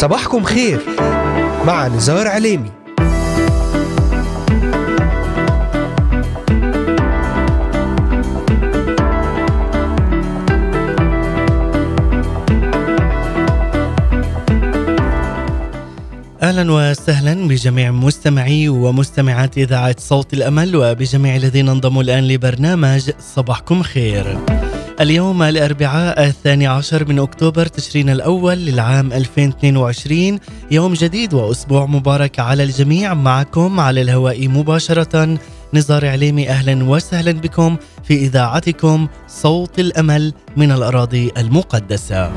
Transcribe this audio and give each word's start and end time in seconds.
صباحكم 0.00 0.42
خير 0.44 0.80
مع 1.66 1.88
نزار 1.88 2.28
عليمي 2.28 2.70
أهلا 16.42 16.72
وسهلا 16.72 17.48
بجميع 17.48 17.90
مستمعي 17.90 18.68
ومستمعات 18.68 19.58
إذاعة 19.58 19.96
صوت 19.98 20.32
الأمل 20.34 20.76
وبجميع 20.76 21.36
الذين 21.36 21.68
انضموا 21.68 22.02
الآن 22.02 22.28
لبرنامج 22.28 23.10
صباحكم 23.34 23.82
خير. 23.82 24.38
اليوم 25.00 25.42
الأربعاء 25.42 26.26
الثاني 26.26 26.66
عشر 26.66 27.08
من 27.08 27.18
أكتوبر 27.18 27.66
تشرين 27.66 28.10
الأول 28.10 28.58
للعام 28.58 29.12
2022 29.12 30.38
يوم 30.70 30.94
جديد 30.94 31.34
وأسبوع 31.34 31.86
مبارك 31.86 32.38
على 32.38 32.62
الجميع. 32.62 33.14
معكم 33.14 33.80
على 33.80 34.00
الهواء 34.02 34.48
مباشرة 34.48 35.38
نزار 35.74 36.06
عليمي. 36.06 36.48
أهلا 36.48 36.84
وسهلا 36.84 37.32
بكم 37.32 37.76
في 38.04 38.14
إذاعتكم 38.14 39.08
صوت 39.28 39.78
الأمل 39.78 40.32
من 40.56 40.72
الأراضي 40.72 41.30
المقدسة. 41.36 42.32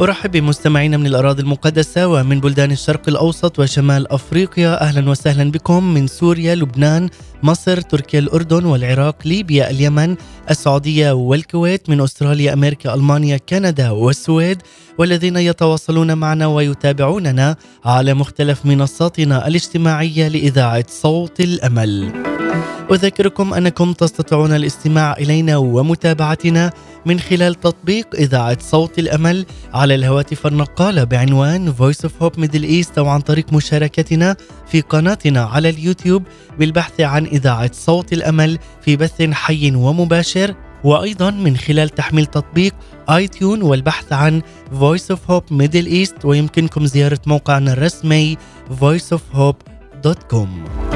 أرحب 0.00 0.30
بمستمعينا 0.30 0.96
من 0.96 1.06
الأراضي 1.06 1.42
المقدسة 1.42 2.08
ومن 2.08 2.40
بلدان 2.40 2.70
الشرق 2.70 3.08
الأوسط 3.08 3.58
وشمال 3.58 4.12
أفريقيا. 4.12 4.82
أهلا 4.82 5.10
وسهلا 5.10 5.50
بكم 5.50 5.94
من 5.94 6.06
سوريا 6.06 6.54
لبنان 6.54 7.08
مصر 7.42 7.80
تركيا 7.80 8.18
الأردن 8.18 8.64
والعراق 8.64 9.16
ليبيا 9.24 9.70
اليمن 9.70 10.16
السعودية 10.50 11.12
والكويت 11.12 11.90
من 11.90 12.00
أستراليا 12.00 12.52
أمريكا 12.52 12.94
ألمانيا 12.94 13.36
كندا 13.36 13.90
والسويد 13.90 14.62
والذين 14.98 15.36
يتواصلون 15.36 16.14
معنا 16.18 16.46
ويتابعوننا 16.46 17.56
على 17.84 18.14
مختلف 18.14 18.66
منصاتنا 18.66 19.48
الاجتماعية 19.48 20.28
لإذاعة 20.28 20.84
صوت 20.88 21.40
الأمل. 21.40 22.12
أذكركم 22.90 23.54
أنكم 23.54 23.92
تستطيعون 23.92 24.52
الاستماع 24.52 25.12
إلينا 25.12 25.56
ومتابعتنا 25.56 26.72
من 27.06 27.20
خلال 27.20 27.54
تطبيق 27.54 28.06
إذاعة 28.14 28.58
صوت 28.60 28.98
الأمل 28.98 29.46
على 29.74 29.94
الهواتف 29.94 30.46
النقالة 30.46 31.04
بعنوان 31.04 31.72
Voice 31.72 32.06
of 32.06 32.10
Hope 32.22 32.38
Middle 32.40 32.64
East 32.64 32.98
أو 32.98 33.08
عن 33.08 33.20
طريق 33.20 33.52
مشاركتنا 33.52 34.36
في 34.66 34.80
قناتنا 34.80 35.42
على 35.42 35.68
اليوتيوب 35.68 36.22
بالبحث 36.58 37.00
عن 37.00 37.26
إذاعة 37.32 37.70
صوت 37.72 38.12
الأمل 38.12 38.58
في 38.82 38.96
بث 38.96 39.22
حي 39.22 39.74
ومباشر 39.74 40.54
وأيضا 40.84 41.30
من 41.30 41.56
خلال 41.56 41.88
تحميل 41.88 42.26
تطبيق 42.26 42.74
آي 43.10 43.28
تيون 43.28 43.62
والبحث 43.62 44.12
عن 44.12 44.42
Voice 44.80 45.14
of 45.14 45.18
Hope 45.30 45.50
Middle 45.50 45.88
East 45.88 46.24
ويمكنكم 46.24 46.86
زيارة 46.86 47.20
موقعنا 47.26 47.72
الرسمي 47.72 48.36
voiceofhope.com 48.80 50.91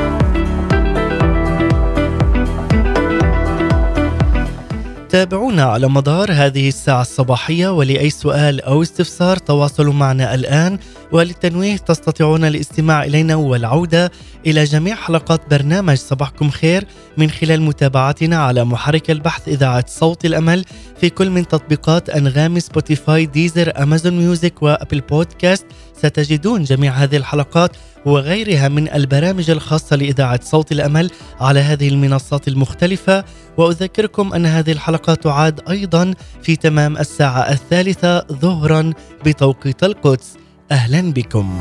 تابعونا 5.17 5.63
على 5.63 5.89
مدار 5.89 6.33
هذه 6.33 6.69
الساعة 6.69 7.01
الصباحية 7.01 7.69
ولأي 7.69 8.11
سؤال 8.11 8.61
أو 8.61 8.83
استفسار 8.83 9.37
تواصلوا 9.37 9.93
معنا 9.93 10.35
الآن. 10.35 10.79
وللتنويه 11.13 11.77
تستطيعون 11.77 12.45
الاستماع 12.45 13.05
إلينا 13.05 13.35
والعودة 13.35 14.13
إلى 14.47 14.65
جميع 14.65 14.95
حلقات 14.95 15.41
برنامج 15.51 15.97
صباحكم 15.97 16.51
خير 16.51 16.85
من 17.17 17.31
خلال 17.31 17.63
متابعتنا 17.63 18.37
على 18.37 18.65
محرك 18.65 19.11
البحث 19.11 19.49
إذاعة 19.49 19.85
صوت 19.89 20.25
الأمل 20.25 20.65
في 21.01 21.11
كل 21.11 21.31
من 21.31 21.49
تطبيقات 21.49 22.11
أنغام 22.11 22.59
سبوتيفاي 22.59 23.27
ديزر 23.27 23.83
أمازون 23.83 24.19
ميوزك 24.19 24.63
وأبل 24.63 25.01
بودكاست 25.01 25.67
ستجدون 25.99 26.63
جميع 26.63 26.93
هذه 26.93 27.17
الحلقات 27.17 27.77
وغيرها 28.07 28.69
من 28.69 28.93
البرامج 28.93 29.51
الخاصة 29.51 29.97
لإذاعة 29.97 30.41
صوت 30.43 30.73
الأمل 30.73 31.11
على 31.41 31.61
هذه 31.61 31.89
المنصات 31.89 32.49
المختلفة. 32.49 33.25
وأذكركم 33.57 34.35
أن 34.35 34.47
هذه 34.47 34.73
الحلقة 34.73 35.15
تعاد 35.15 35.61
أيضا 35.71 36.15
في 36.43 36.57
تمام 36.57 36.97
الساعة 36.97 37.51
الثالثة 37.53 38.21
ظهرا 38.21 38.93
بتوقيت 39.25 39.85
القدس. 39.85 40.37
أهلا 40.71 41.13
بكم. 41.13 41.61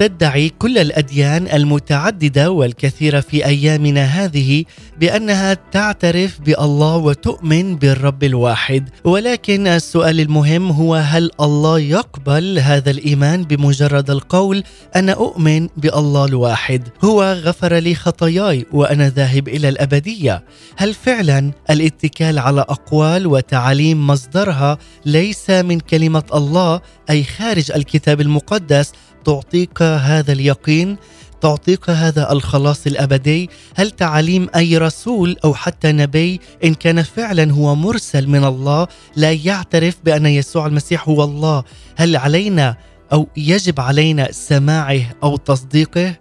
تدعي 0.00 0.48
كل 0.48 0.78
الأديان 0.78 1.48
المتعددة 1.52 2.50
والكثيرة 2.50 3.20
في 3.20 3.46
أيامنا 3.46 4.04
هذه 4.04 4.64
بأنها 5.00 5.54
تعترف 5.72 6.40
بالله 6.40 6.96
وتؤمن 6.96 7.76
بالرب 7.76 8.24
الواحد. 8.24 8.88
ولكن 9.04 9.66
السؤال 9.66 10.20
المهم 10.20 10.70
هو 10.70 10.94
هل 10.94 11.30
الله 11.40 11.78
يقبل 11.78 12.58
هذا 12.58 12.90
الإيمان 12.90 13.44
بمجرد 13.44 14.10
القول 14.10 14.62
أنا 14.96 15.12
أؤمن 15.12 15.68
بالله 15.76 16.24
الواحد؟ 16.24 16.88
هو 17.04 17.32
غفر 17.32 17.74
لي 17.74 17.94
خطاياي 17.94 18.66
وأنا 18.72 19.08
ذاهب 19.08 19.48
إلى 19.48 19.68
الأبدية. 19.68 20.44
هل 20.76 20.94
فعلا 20.94 21.52
الاتكال 21.70 22.38
على 22.38 22.60
أقوال 22.60 23.26
وتعاليم 23.26 24.06
مصدرها 24.06 24.78
ليس 25.06 25.50
من 25.50 25.80
كلمة 25.80 26.24
الله 26.34 26.80
أي 27.10 27.24
خارج 27.24 27.72
الكتاب 27.72 28.20
المقدس 28.20 28.92
تعطيك 29.24 29.82
هذا 29.82 30.32
اليقين 30.32 30.96
تعطيك 31.40 31.90
هذا 31.90 32.32
الخلاص 32.32 32.86
الأبدي؟ 32.86 33.50
هل 33.76 33.90
تعاليم 33.90 34.48
أي 34.56 34.78
رسول 34.78 35.36
أو 35.44 35.54
حتى 35.54 35.92
نبي 35.92 36.40
إن 36.64 36.74
كان 36.74 37.02
فعلا 37.02 37.52
هو 37.52 37.74
مرسل 37.74 38.28
من 38.28 38.44
الله 38.44 38.86
لا 39.16 39.32
يعترف 39.32 39.96
بأن 40.04 40.26
يسوع 40.26 40.66
المسيح 40.66 41.08
هو 41.08 41.24
الله؟ 41.24 41.64
هل 41.96 42.16
علينا 42.16 42.76
أو 43.12 43.28
يجب 43.36 43.80
علينا 43.80 44.32
سماعه 44.32 45.02
أو 45.22 45.36
تصديقه؟ 45.36 46.14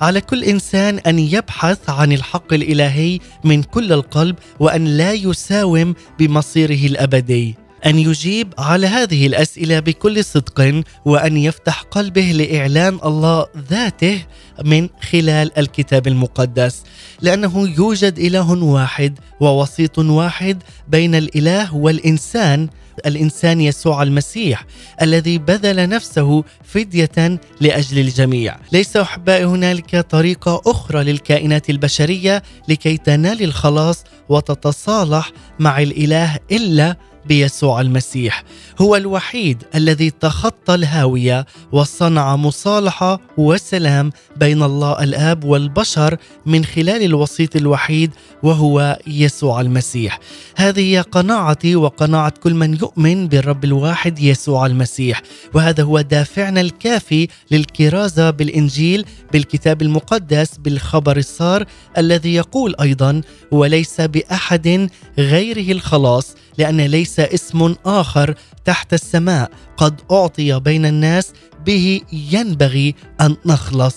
على 0.00 0.20
كل 0.20 0.44
إنسان 0.44 0.98
أن 0.98 1.18
يبحث 1.18 1.90
عن 1.90 2.12
الحق 2.12 2.52
الإلهي 2.52 3.18
من 3.44 3.62
كل 3.62 3.92
القلب 3.92 4.36
وأن 4.60 4.84
لا 4.84 5.12
يساوم 5.12 5.94
بمصيره 6.18 6.86
الأبدي. 6.86 7.63
أن 7.86 7.98
يجيب 7.98 8.54
على 8.58 8.86
هذه 8.86 9.26
الأسئلة 9.26 9.80
بكل 9.80 10.24
صدق 10.24 10.82
وأن 11.04 11.36
يفتح 11.36 11.82
قلبه 11.82 12.32
لإعلان 12.32 12.98
الله 13.04 13.46
ذاته 13.70 14.22
من 14.64 14.88
خلال 15.12 15.58
الكتاب 15.58 16.06
المقدس. 16.06 16.82
لأنه 17.20 17.68
يوجد 17.68 18.18
إله 18.18 18.52
واحد 18.52 19.18
ووسيط 19.40 19.98
واحد 19.98 20.62
بين 20.88 21.14
الإله 21.14 21.74
والإنسان 21.74 22.68
الإنسان 23.06 23.60
يسوع 23.60 24.02
المسيح 24.02 24.66
الذي 25.02 25.38
بذل 25.38 25.88
نفسه 25.88 26.44
فدية 26.64 27.40
لأجل 27.60 27.98
الجميع، 27.98 28.56
ليس 28.72 28.96
أحبائي 28.96 29.44
هنالك 29.44 30.00
طريقة 30.00 30.62
أخرى 30.66 31.04
للكائنات 31.04 31.70
البشرية 31.70 32.42
لكي 32.68 32.96
تنال 32.96 33.42
الخلاص 33.42 34.04
وتتصالح 34.28 35.32
مع 35.58 35.82
الإله 35.82 36.38
إلا 36.52 36.96
بيسوع 37.26 37.80
المسيح 37.80 38.44
هو 38.80 38.96
الوحيد 38.96 39.62
الذي 39.74 40.10
تخطى 40.10 40.74
الهاوية 40.74 41.46
وصنع 41.72 42.36
مصالحة 42.36 43.20
وسلام 43.36 44.10
بين 44.36 44.62
الله 44.62 45.02
الآب 45.02 45.44
والبشر 45.44 46.16
من 46.46 46.64
خلال 46.64 47.02
الوسيط 47.02 47.56
الوحيد 47.56 48.10
وهو 48.42 48.98
يسوع 49.06 49.60
المسيح. 49.60 50.18
هذه 50.56 50.80
هي 50.80 51.00
قناعتي 51.00 51.76
وقناعة 51.76 52.32
كل 52.42 52.54
من 52.54 52.74
يؤمن 52.74 53.28
بالرب 53.28 53.64
الواحد 53.64 54.18
يسوع 54.18 54.66
المسيح 54.66 55.22
وهذا 55.54 55.82
هو 55.82 56.00
دافعنا 56.00 56.60
الكافي 56.60 57.28
للكرازة 57.50 58.30
بالإنجيل 58.30 59.04
بالكتاب 59.32 59.82
المقدس 59.82 60.56
بالخبر 60.58 61.16
السار 61.16 61.64
الذي 61.98 62.34
يقول 62.34 62.74
أيضا 62.80 63.20
وليس 63.50 64.00
بأحد 64.00 64.88
غيره 65.18 65.72
الخلاص 65.72 66.34
لأن 66.58 66.80
ليس 66.80 67.13
اسم 67.20 67.74
آخر 67.86 68.34
تحت 68.64 68.94
السماء. 68.94 69.50
قد 69.76 70.00
أعطي 70.10 70.60
بين 70.60 70.86
الناس 70.86 71.32
به 71.66 72.00
ينبغي 72.12 72.94
أن 73.20 73.36
نخلص. 73.46 73.96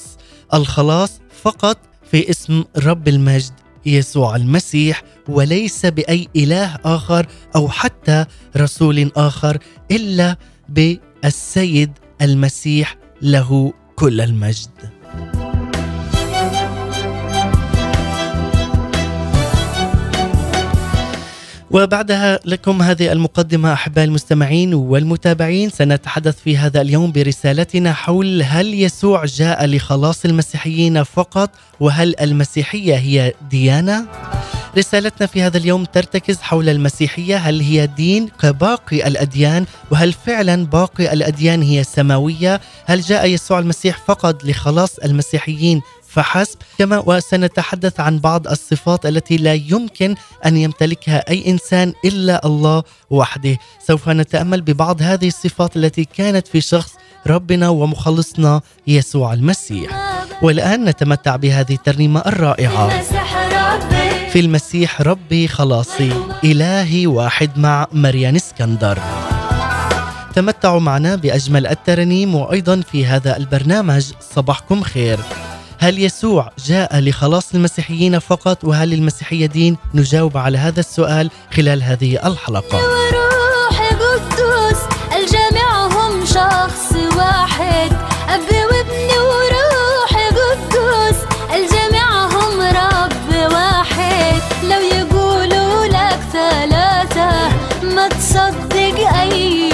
الخلاص 0.54 1.12
فقط 1.44 1.78
في 2.12 2.30
اسم 2.30 2.64
رب 2.78 3.08
المجد 3.08 3.54
يسوع 3.86 4.36
المسيح 4.36 5.04
وليس 5.30 5.86
بأي 5.86 6.28
إله 6.36 6.76
آخر 6.86 7.26
أو 7.56 7.70
حتى 7.70 8.26
رسول 8.58 9.12
آخر 9.16 9.58
إلا 9.92 10.38
بالسيد 10.70 11.92
المسيح 12.22 12.96
له 13.22 13.74
كل 13.96 14.22
المجد. 14.22 14.97
وبعدها 21.78 22.40
لكم 22.46 22.82
هذه 22.82 23.12
المقدمة 23.12 23.74
أحباء 23.74 24.06
المستمعين 24.06 24.74
والمتابعين. 24.74 25.70
سنتحدث 25.70 26.40
في 26.40 26.58
هذا 26.58 26.82
اليوم 26.82 27.12
برسالتنا 27.12 27.94
حول 27.94 28.42
هل 28.42 28.74
يسوع 28.74 29.26
جاء 29.26 29.66
لخلاص 29.66 30.26
المسيحيين 30.26 31.04
فقط 31.04 31.50
وهل 31.80 32.16
المسيحية 32.22 32.96
هي 32.96 33.34
ديانة؟ 33.50 34.06
رسالتنا 34.78 35.28
في 35.28 35.42
هذا 35.42 35.58
اليوم 35.58 35.86
ترتكز 35.86 36.42
حول 36.42 36.70
المسيحية 36.70 37.38
هل 37.38 37.62
هي 37.62 37.88
دين 37.88 38.28
كباقي 38.28 39.08
الأديان؟ 39.08 39.66
وهل 39.92 40.14
فعلا 40.14 40.66
باقي 40.66 41.14
الأديان 41.14 41.62
هي 41.62 41.84
سماوية؟ 41.84 42.62
هل 42.86 43.02
جاء 43.02 43.28
يسوع 43.28 43.60
المسيح 43.60 43.98
فقط 44.08 44.46
لخلاص 44.46 44.98
المسيحيين 44.98 45.82
فحسب. 46.18 46.58
كما 46.78 47.04
وسنتحدث 47.06 48.00
عن 48.00 48.20
بعض 48.20 48.48
الصفات 48.48 49.06
التي 49.06 49.38
لا 49.38 49.54
يمكن 49.54 50.16
أن 50.46 50.58
يمتلكها 50.58 51.30
أي 51.30 51.48
إنسان 51.48 51.94
إلا 52.06 52.46
الله 52.46 52.84
وحده. 53.10 53.58
سوف 53.88 54.10
نتأمل 54.10 54.62
ببعض 54.62 55.02
هذه 55.02 55.28
الصفات 55.28 55.78
التي 55.78 56.06
كانت 56.06 56.48
في 56.48 56.62
شخص 56.62 56.92
ربنا 57.28 57.70
ومخلصنا 57.70 58.62
يسوع 58.88 59.34
المسيح. 59.34 59.92
والآن 60.42 60.86
نتمتع 60.86 61.36
بهذه 61.36 61.74
الترنيمة 61.74 62.20
الرائعة. 62.20 63.02
في 64.30 64.40
المسيح 64.40 65.02
ربي 65.02 65.48
خلاصي 65.48 66.12
إلهي 66.44 67.08
واحد 67.08 67.58
مع 67.60 67.88
مريان 67.94 68.36
اسكندر. 68.36 69.00
تمتعوا 70.36 70.80
معنا 70.80 71.16
بأجمل 71.16 71.68
الترانيم 71.68 72.36
وأيضا 72.36 72.82
في 72.92 73.06
هذا 73.06 73.38
البرنامج. 73.38 74.12
صباحكم 74.36 74.84
خير. 74.84 75.20
هل 75.80 76.00
يسوع 76.00 76.52
جاء 76.66 77.00
لخلاص 77.00 77.54
المسيحيين 77.56 78.20
فقط؟ 78.20 78.64
وهل 78.64 78.94
المسيحية 78.94 79.46
دين؟ 79.46 79.78
نجاوب 79.94 80.38
على 80.38 80.58
هذا 80.58 80.80
السؤال 80.80 81.32
خلال 81.54 81.84
هذه 81.84 82.28
الحلقة. 82.28 82.78
وروح 82.78 83.82
القدس 83.92 84.82
الجامع 85.16 85.86
هم 85.86 86.26
شخص 86.26 87.16
واحد. 87.18 87.92
أب 88.30 88.50
وابن 88.72 89.10
وروح 89.20 90.12
القدس 90.32 91.18
الجامع 91.56 92.26
هم 92.26 92.62
رب 92.62 93.52
واحد. 93.54 94.42
لو 94.64 94.80
يقولوا 94.98 95.86
لك 95.86 96.20
ثلاثة 96.34 97.50
ما 97.84 98.08
تصدق 98.08 99.14
أي 99.22 99.67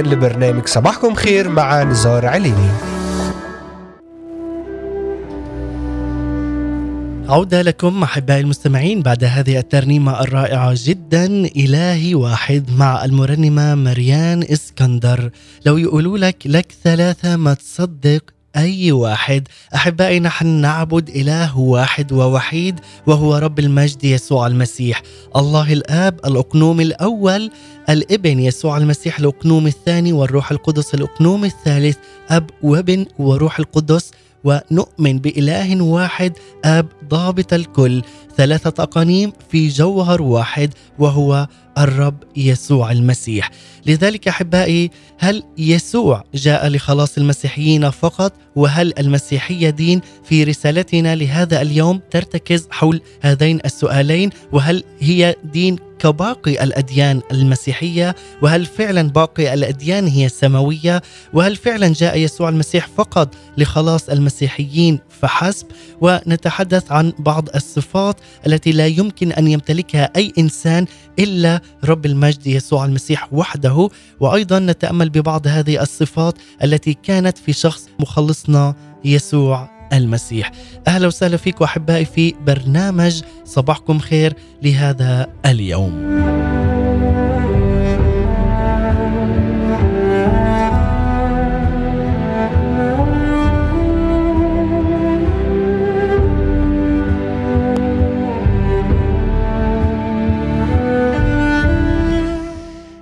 الآن 0.00 0.12
لبرنامج 0.12 0.66
صباحكم 0.66 1.14
خير 1.14 1.48
مع 1.48 1.82
نزار 1.82 2.26
عليني. 2.26 2.70
عودة 7.28 7.62
لكم 7.62 8.02
أحبائي 8.02 8.40
المستمعين 8.40 9.02
بعد 9.02 9.24
هذه 9.24 9.58
الترنيمة 9.58 10.20
الرائعة 10.20 10.74
جدا 10.76 11.26
إلهي 11.56 12.14
واحد 12.14 12.70
مع 12.78 13.04
المرنمة 13.04 13.74
مريان 13.74 14.42
إسكندر. 14.42 15.30
لو 15.66 15.76
يقولوا 15.76 16.18
لك 16.18 16.36
لك 16.46 16.72
ثلاثة 16.84 17.36
ما 17.36 17.54
تصدق 17.54 18.22
أي 18.58 18.92
واحد. 18.92 19.48
أحبائي 19.74 20.20
نحن 20.20 20.46
نعبد 20.46 21.08
إله 21.08 21.58
واحد 21.58 22.12
ووحيد 22.12 22.80
وهو 23.06 23.36
رب 23.36 23.58
المجد 23.58 24.04
يسوع 24.04 24.46
المسيح. 24.46 25.02
الله 25.36 25.72
الآب 25.72 26.20
الأقنوم 26.26 26.80
الأول 26.80 27.50
الابن 27.88 28.40
يسوع 28.40 28.76
المسيح 28.76 29.18
الأقنوم 29.18 29.66
الثاني 29.66 30.12
والروح 30.12 30.50
القدس 30.50 30.94
الأقنوم 30.94 31.44
الثالث 31.44 31.96
أب 32.30 32.50
وابن 32.62 33.06
وروح 33.18 33.58
القدس. 33.58 34.10
ونؤمن 34.48 35.18
بإله 35.18 35.82
واحد 35.82 36.32
آب 36.64 36.86
ضابط 37.08 37.52
الكل. 37.52 38.02
ثلاثة 38.36 38.82
أقانيم 38.82 39.32
في 39.50 39.68
جوهر 39.68 40.22
واحد 40.22 40.74
وهو 40.98 41.46
الرب 41.78 42.14
يسوع 42.36 42.92
المسيح. 42.92 43.50
لذلك 43.86 44.28
أحبائي 44.28 44.90
هل 45.18 45.42
يسوع 45.58 46.24
جاء 46.34 46.68
لخلاص 46.68 47.18
المسيحيين 47.18 47.90
فقط؟ 47.90 48.32
وهل 48.56 48.98
المسيحية 48.98 49.70
دين 49.70 50.00
في 50.24 50.44
رسالتنا 50.44 51.14
لهذا 51.14 51.62
اليوم 51.62 52.00
ترتكز 52.10 52.68
حول 52.70 53.00
هذين 53.20 53.58
السؤالين؟ 53.64 54.30
وهل 54.52 54.84
هي 55.00 55.34
دين 55.44 55.87
كباقي 55.98 56.64
الأديان 56.64 57.20
المسيحية؟ 57.32 58.14
وهل 58.42 58.66
فعلا 58.66 59.02
باقي 59.02 59.54
الأديان 59.54 60.06
هي 60.06 60.26
السماوية؟ 60.26 61.02
وهل 61.32 61.56
فعلا 61.56 61.92
جاء 61.92 62.18
يسوع 62.18 62.48
المسيح 62.48 62.88
فقط 62.96 63.34
لخلاص 63.58 64.08
المسيحيين؟ 64.08 64.98
فحسب. 65.20 65.66
ونتحدث 66.00 66.92
عن 66.92 67.12
بعض 67.18 67.48
الصفات 67.54 68.16
التي 68.46 68.72
لا 68.72 68.86
يمكن 68.86 69.32
أن 69.32 69.48
يمتلكها 69.48 70.10
أي 70.16 70.32
إنسان 70.38 70.86
إلا 71.18 71.60
رب 71.84 72.06
المجد 72.06 72.46
يسوع 72.46 72.84
المسيح 72.84 73.28
وحده. 73.32 73.88
وأيضا 74.20 74.58
نتأمل 74.58 75.10
ببعض 75.10 75.46
هذه 75.46 75.82
الصفات 75.82 76.34
التي 76.64 76.94
كانت 76.94 77.38
في 77.38 77.52
شخص 77.52 77.88
مخلصنا 78.00 78.74
يسوع. 79.04 79.77
المسيح. 79.92 80.52
أهلا 80.88 81.06
وسهلا 81.06 81.36
فيكم 81.36 81.64
احبائي 81.64 82.04
في 82.04 82.34
برنامج 82.46 83.22
صباحكم 83.44 83.98
خير 83.98 84.32
لهذا 84.62 85.26
اليوم. 85.46 86.57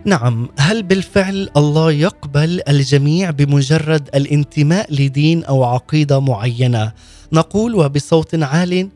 نعم 0.06 0.48
هل 0.58 0.82
بالفعل 0.82 1.48
الله 1.56 1.92
يقبل 1.92 2.60
الجميع 2.68 3.30
بمجرد 3.30 4.08
الانتماء 4.14 4.92
لدين 4.92 5.44
أو 5.44 5.64
عقيدة 5.64 6.20
معينة؟ 6.20 6.92
نقول 7.32 7.74
وبصوت 7.74 8.34
عال 8.34 8.88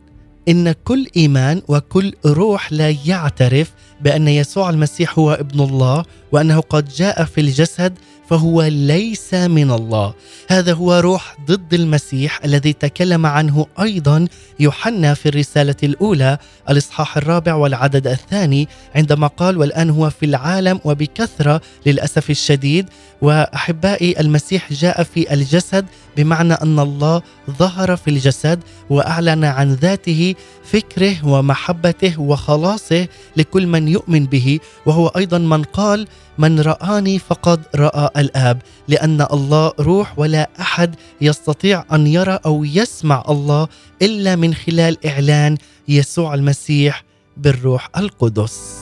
إن 0.48 0.72
كل 0.72 1.06
إيمان 1.16 1.62
وكل 1.68 2.12
روح 2.26 2.72
لا 2.72 2.96
يعترف 3.06 3.72
بأن 4.00 4.28
يسوع 4.28 4.70
المسيح 4.70 5.18
هو 5.18 5.32
ابن 5.32 5.60
الله 5.60 6.04
وأنه 6.32 6.60
قد 6.60 6.88
جاء 6.88 7.24
في 7.24 7.40
الجسد 7.40 7.98
فهو 8.30 8.62
ليس 8.62 9.34
من 9.34 9.70
الله. 9.70 10.14
هذا 10.48 10.72
هو 10.72 10.94
روح 10.94 11.36
ضد 11.46 11.74
المسيح 11.74 12.44
الذي 12.44 12.72
تكلم 12.72 13.26
عنه 13.26 13.66
أيضا 13.80 14.26
يوحنا 14.60 15.14
في 15.14 15.28
الرسالة 15.28 15.74
الأولى 15.82 16.38
الإصحاح 16.70 17.16
الرابع 17.16 17.54
والعدد 17.54 18.06
الثاني 18.06 18.68
عندما 18.94 19.26
قال 19.26 19.58
والآن 19.58 19.90
هو 19.90 20.10
في 20.10 20.26
العالم 20.26 20.80
وبكثرة 20.84 21.60
للأسف 21.86 22.30
الشديد 22.30 22.86
وأحبائي 23.22 24.20
المسيح 24.20 24.72
جاء 24.72 25.02
في 25.02 25.34
الجسد 25.34 25.86
بمعنى 26.16 26.54
أن 26.54 26.78
الله 26.78 27.22
ظهر 27.50 27.96
في 27.96 28.10
الجسد 28.10 28.60
وأعلن 28.90 29.44
عن 29.44 29.74
ذاته 29.74 30.34
فكره 30.64 31.26
ومحبته 31.26 32.20
وخلاصه 32.20 33.08
لكل 33.36 33.66
من 33.66 33.88
يؤمن 33.88 34.26
به. 34.26 34.58
وهو 34.86 35.06
أيضا 35.08 35.38
من 35.38 35.62
قال 35.62 36.06
من 36.38 36.60
رآني 36.60 37.18
فقد 37.18 37.60
رأى 37.74 38.19
الآب 38.20 38.62
لأن 38.88 39.26
الله 39.32 39.72
روح 39.80 40.18
ولا 40.18 40.48
أحد 40.60 40.94
يستطيع 41.20 41.84
أن 41.92 42.06
يرى 42.06 42.38
أو 42.46 42.64
يسمع 42.64 43.24
الله 43.28 43.68
إلا 44.02 44.36
من 44.36 44.54
خلال 44.54 45.06
إعلان 45.06 45.56
يسوع 45.88 46.34
المسيح 46.34 47.04
بالروح 47.36 47.90
القدس. 47.96 48.80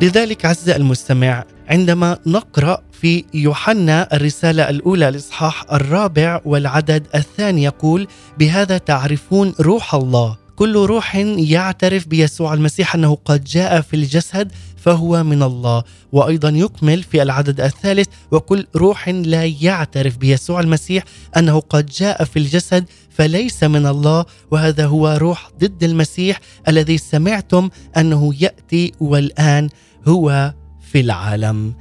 لذلك 0.00 0.44
عز 0.44 0.68
المستمع 0.68 1.44
عندما 1.68 2.18
نقرأ 2.26 2.82
في 2.92 3.24
يوحنا 3.34 4.16
الرسالة 4.16 4.70
الأولى 4.70 5.08
الاصحاح 5.08 5.64
الرابع 5.72 6.40
والعدد 6.44 7.06
الثاني 7.14 7.64
يقول 7.64 8.06
بهذا 8.38 8.78
تعرفون 8.78 9.54
روح 9.60 9.94
الله. 9.94 10.36
كل 10.58 10.76
روح 10.76 11.16
يعترف 11.38 12.08
بيسوع 12.08 12.54
المسيح 12.54 12.94
أنه 12.94 13.18
قد 13.24 13.44
جاء 13.44 13.80
في 13.80 13.96
الجسد 13.96 14.52
فهو 14.76 15.22
من 15.24 15.42
الله. 15.42 15.82
وأيضا 16.12 16.48
يكمل 16.48 17.02
في 17.02 17.22
العدد 17.22 17.60
الثالث 17.60 18.08
وكل 18.30 18.66
روح 18.76 19.08
لا 19.08 19.44
يعترف 19.44 20.16
بيسوع 20.16 20.60
المسيح 20.60 21.04
أنه 21.36 21.60
قد 21.60 21.86
جاء 21.86 22.24
في 22.24 22.38
الجسد 22.38 22.84
فليس 23.10 23.64
من 23.64 23.86
الله. 23.86 24.24
وهذا 24.50 24.86
هو 24.86 25.08
روح 25.08 25.50
ضد 25.60 25.84
المسيح 25.84 26.40
الذي 26.68 26.98
سمعتم 26.98 27.70
أنه 27.96 28.34
يأتي 28.40 28.92
والآن 29.00 29.68
هو 30.08 30.54
في 30.92 31.00
العالم. 31.00 31.74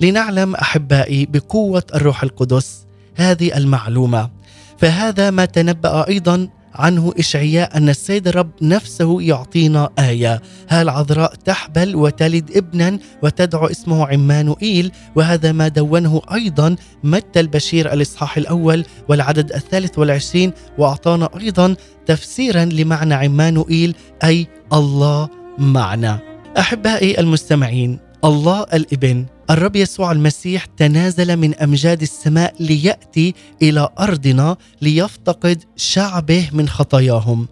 لنعلم 0.00 0.54
أحبائي 0.54 1.26
بقوة 1.26 1.84
الروح 1.94 2.22
القدس 2.22 2.86
هذه 3.14 3.56
المعلومة. 3.56 4.30
فهذا 4.78 5.30
ما 5.30 5.44
تنبأ 5.44 6.08
أيضا 6.08 6.48
عنه 6.74 7.12
إشعياء 7.18 7.76
أن 7.76 7.88
السيد 7.88 8.28
الرب 8.28 8.50
نفسه 8.62 9.22
يعطينا 9.22 9.90
آية. 9.98 10.42
ها 10.68 10.82
العذراء 10.82 11.34
تحبل 11.34 11.96
وتلد 11.96 12.56
ابنا 12.56 12.98
وتدعو 13.22 13.66
اسمه 13.66 14.06
عمانوئيل؟ 14.06 14.92
وهذا 15.16 15.52
ما 15.52 15.68
دونه 15.68 16.22
أيضا 16.32 16.76
متى 17.04 17.40
البشير 17.40 17.92
الإصحاح 17.92 18.36
الأول 18.36 18.84
والعدد 19.08 19.52
الثالث 19.52 19.98
والعشرين 19.98 20.52
وأعطانا 20.78 21.28
أيضا 21.40 21.76
تفسيرا 22.06 22.64
لمعنى 22.64 23.14
عمانوئيل 23.14 23.94
أي 24.24 24.46
الله 24.72 25.28
معنا. 25.58 26.18
أحبائي 26.58 27.20
المستمعين 27.20 27.98
الله 28.24 28.62
الإبن 28.62 29.26
الرب 29.50 29.76
يسوع 29.76 30.12
المسيح 30.12 30.64
تنازل 30.64 31.36
من 31.36 31.54
أمجاد 31.54 32.02
السماء 32.02 32.54
ليأتي 32.60 33.34
إلى 33.62 33.88
أرضنا 34.00 34.56
ليفتقد 34.82 35.64
شعبه 35.76 36.48
من 36.52 36.68
خطاياهم. 36.68 37.48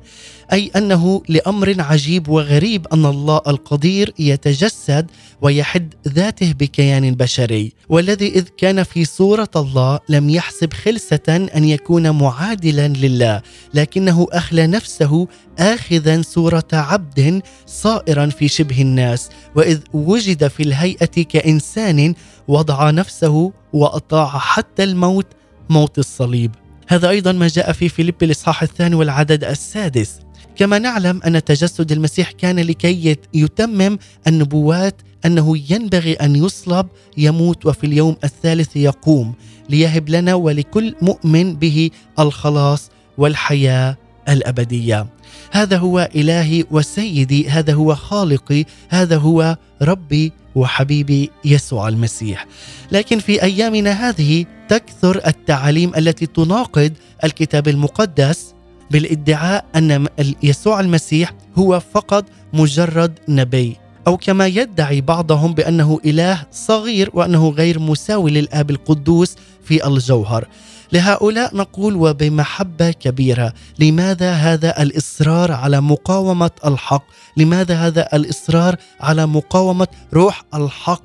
أي 0.53 0.71
أنه 0.77 1.23
لأمر 1.29 1.75
عجيب 1.79 2.29
وغريب 2.29 2.87
أن 2.93 3.07
الله 3.07 3.41
القدير 3.47 4.15
يتجسد 4.19 5.11
ويحد 5.43 5.95
ذاته 6.09 6.53
بكيان 6.53 7.15
بشري 7.15 7.73
والذي 7.89 8.29
إذ 8.29 8.45
كان 8.57 8.83
في 8.83 9.05
صورة 9.05 9.51
الله 9.57 9.99
لم 10.09 10.31
يحسب 10.31 10.73
خلسة 10.73 11.49
أن 11.57 11.65
يكون 11.65 12.11
معادلا 12.11 12.89
لله 12.89 13.43
لكنه 13.75 14.27
أخلى 14.33 14.67
نفسه 14.67 15.29
اخذا 15.59 16.23
صورة 16.23 16.69
عبد 16.73 17.43
صائرا 17.67 18.27
في 18.27 18.49
شبه 18.49 18.83
الناس 18.83 19.29
وإذ 19.57 19.81
وجد 19.93 20.49
في 20.49 20.63
الهيئة 20.63 21.23
كإنسان 21.23 22.15
وضع 22.49 22.91
نفسه 22.91 23.53
وأطاع 23.73 24.27
حتى 24.27 24.85
الموت 24.85 25.27
موت 25.71 25.99
الصليب. 25.99 26.55
هذا 26.89 27.09
أيضا 27.09 27.33
ما 27.33 27.49
جاء 27.49 27.73
في 27.73 27.89
فيليب 27.89 28.23
الإصحاح 28.23 28.63
الثاني 28.63 28.95
والعدد 28.95 29.45
السادس. 29.45 30.21
كما 30.59 30.79
نعلم 30.79 31.21
أن 31.27 31.45
تجسد 31.45 31.93
المسيح 31.93 32.31
كان 32.31 32.59
لكي 32.59 33.17
يتمم 33.35 33.99
النبوات 34.27 34.95
أنه 35.27 35.59
ينبغي 35.71 36.13
أن 36.13 36.37
يصلب 36.37 36.87
يموت 37.17 37.67
وفي 37.67 37.87
اليوم 37.87 38.17
الثالث 38.25 38.77
يقوم 38.77 39.35
ليهب 39.71 40.09
لنا 40.09 40.35
ولكل 40.35 40.95
مؤمن 41.03 41.55
به 41.57 41.91
الخلاص 42.19 42.91
والحياة 43.19 43.97
الأبدية. 44.29 45.07
هذا 45.53 45.77
هو 45.77 46.09
إلهي 46.15 46.65
وسيدي 46.71 47.49
هذا 47.49 47.75
هو 47.75 47.95
خالقي 47.95 48.65
هذا 48.89 49.17
هو 49.17 49.57
ربي 49.83 50.33
وحبيبي 50.55 51.31
يسوع 51.45 51.89
المسيح. 51.89 52.47
لكن 52.93 53.19
في 53.19 53.43
أيامنا 53.43 53.91
هذه 53.91 54.45
تكثر 54.69 55.27
التعاليم 55.27 55.95
التي 55.95 56.27
تناقض 56.27 56.93
الكتاب 57.25 57.69
المقدس 57.69 58.48
بالادعاء 58.91 59.65
أن 59.77 60.07
يسوع 60.43 60.81
المسيح 60.81 61.33
هو 61.59 61.81
فقط 61.81 62.25
مجرد 62.53 63.19
نبي 63.29 63.77
أو 64.07 64.17
كما 64.17 64.47
يدعي 64.47 65.01
بعضهم 65.01 65.55
بأنه 65.55 66.01
إله 66.05 66.47
صغير 66.53 67.11
وأنه 67.15 67.49
غير 67.49 67.79
مساوي 67.79 68.31
للآب 68.31 68.71
القدوس 68.71 69.37
في 69.65 69.87
الجوهر. 69.87 70.49
لهؤلاء 70.93 71.57
نقول 71.57 71.97
وبمحبة 71.97 72.91
كبيرة 72.91 73.53
لماذا 73.79 74.33
هذا 74.33 74.83
الإصرار 74.83 75.53
على 75.53 75.81
مقاومة 75.81 76.51
الحق؟ 76.67 77.05
لماذا 77.37 77.75
هذا 77.75 78.09
الإصرار 78.15 78.77
على 79.01 79.27
مقاومة 79.27 79.89
روح 80.15 80.45
الحق 80.55 81.03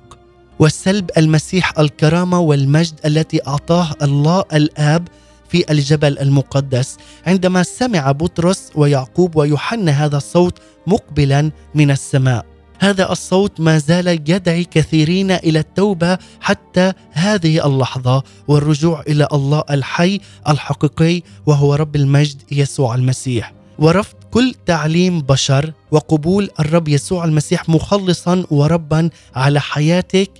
وسلب 0.60 1.10
المسيح 1.18 1.80
الكرامة 1.80 2.40
والمجد 2.40 3.00
التي 3.06 3.48
أعطاه 3.48 3.90
الله 4.02 4.44
الآب 4.54 5.08
في 5.54 5.72
الجبل 5.72 6.20
المقدس 6.20 6.98
عندما 7.28 7.64
سمع 7.64 8.12
بطرس 8.12 8.70
ويعقوب 8.76 9.36
ويوحنا 9.36 9.92
هذا 9.92 10.18
الصوت 10.18 10.60
مقبلا 10.88 11.52
من 11.76 11.92
السماء. 11.92 12.46
هذا 12.80 13.12
الصوت 13.12 13.60
ما 13.60 13.78
زال 13.78 14.08
يدعي 14.08 14.64
كثيرين 14.64 15.32
إلى 15.32 15.60
التوبة 15.60 16.18
حتى 16.42 16.94
هذه 17.12 17.68
اللحظة 17.68 18.24
والرجوع 18.48 19.02
إلى 19.08 19.28
الله 19.34 19.64
الحي 19.70 20.20
الحقيقي 20.50 21.22
وهو 21.46 21.76
رب 21.76 21.96
المجد 21.96 22.42
يسوع 22.52 22.96
المسيح. 22.96 23.54
ورفض 23.80 24.16
كل 24.32 24.56
تعليم 24.66 25.22
بشر 25.22 25.74
وقبول 25.92 26.50
الرب 26.60 26.88
يسوع 26.88 27.26
المسيح 27.26 27.70
مخلصا 27.70 28.46
وربا 28.52 29.10
على 29.36 29.62
حياتك 29.62 30.32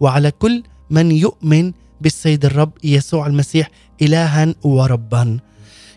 وعلى 0.00 0.30
كل 0.30 0.62
من 0.90 1.12
يؤمن 1.12 1.72
بالسيد 2.00 2.44
الرب 2.44 2.72
يسوع 2.84 3.26
المسيح 3.26 3.70
إلها 4.02 4.54
وربا. 4.62 5.38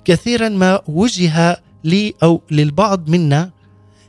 كثيرا 0.05 0.49
ما 0.49 0.79
وجه 0.87 1.57
لي 1.83 2.13
أو 2.23 2.41
للبعض 2.51 3.09
منا 3.09 3.49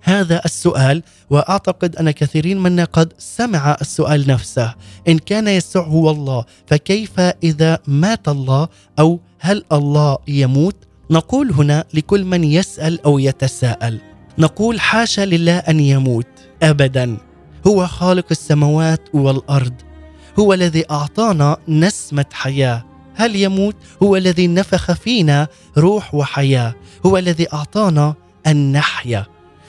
هذا 0.02 0.40
السؤال 0.44 1.02
وأعتقد 1.30 1.96
أن 1.96 2.10
كثيرين 2.10 2.58
منا 2.58 2.84
قد 2.84 3.12
سمع 3.18 3.76
السؤال 3.80 4.28
نفسه. 4.28 4.74
إن 5.08 5.18
كان 5.18 5.48
يسوع 5.48 5.82
هو 5.82 6.10
الله 6.10 6.44
فكيف 6.66 7.20
إذا 7.20 7.78
مات 7.86 8.28
الله؟ 8.28 8.68
أو 8.98 9.20
هل 9.38 9.64
الله 9.72 10.18
يموت؟ 10.28 10.76
نقول 11.10 11.52
هنا 11.52 11.84
لكل 11.94 12.24
من 12.24 12.44
يسأل 12.44 13.04
أو 13.04 13.18
يتساءل. 13.18 14.00
نقول 14.38 14.80
حاشا 14.80 15.20
لله 15.20 15.58
أن 15.58 15.80
يموت 15.80 16.26
ابدا. 16.62 17.16
هو 17.66 17.86
خالق 17.86 18.26
السماوات 18.30 19.00
والأرض. 19.14 19.72
هو 20.38 20.52
الذي 20.52 20.84
أعطانا 20.90 21.56
نسمة 21.68 22.24
حياة. 22.32 22.84
هل 23.14 23.36
يموت؟ 23.36 23.76
هو 24.02 24.16
الذي 24.16 24.46
نفخ 24.46 24.92
فينا 24.92 25.48
روح 25.78 26.14
وحياة. 26.14 26.74
هو 27.06 27.18
الذي 27.18 27.52
أعطانا 27.52 28.14
ان 28.46 28.72
نحيا 28.72 29.26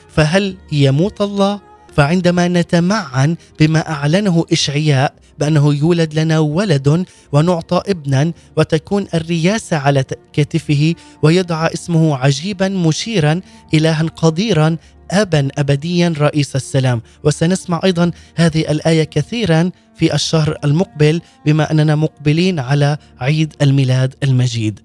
فهل 0.10 0.58
يموت 0.72 1.22
الله؟ 1.22 1.60
فعندما 1.96 2.48
نتمعن 2.48 3.36
بما 3.60 3.90
أعلنه 3.90 4.46
إشعياء 4.52 5.14
بأنه 5.40 5.74
يولد 5.74 6.20
لنا 6.20 6.40
ولد 6.40 7.06
ونعطى 7.32 7.82
ابنا 7.88 8.32
وتكون 8.58 9.08
الرياسة 9.14 9.78
على 9.78 10.04
كتفه 10.34 10.96
ويدعى 11.22 11.74
اسمه 11.74 12.16
عجيبا 12.18 12.68
مشيرا 12.68 13.42
الها 13.74 14.04
قديرا 14.04 14.78
ابا 15.12 15.48
ابديا 15.58 16.14
رئيس 16.18 16.56
السلام. 16.56 17.02
وسنسمع 17.24 17.82
أيضا 17.84 18.12
هذه 18.36 18.62
الآية 18.72 19.04
كثيرا 19.04 19.72
في 19.96 20.16
الشهر 20.16 20.58
المقبل 20.64 21.22
بما 21.46 21.72
أننا 21.72 21.96
مقبلين 21.96 22.60
على 22.60 22.98
عيد 23.20 23.54
الميلاد 23.62 24.16
المجيد. 24.24 24.80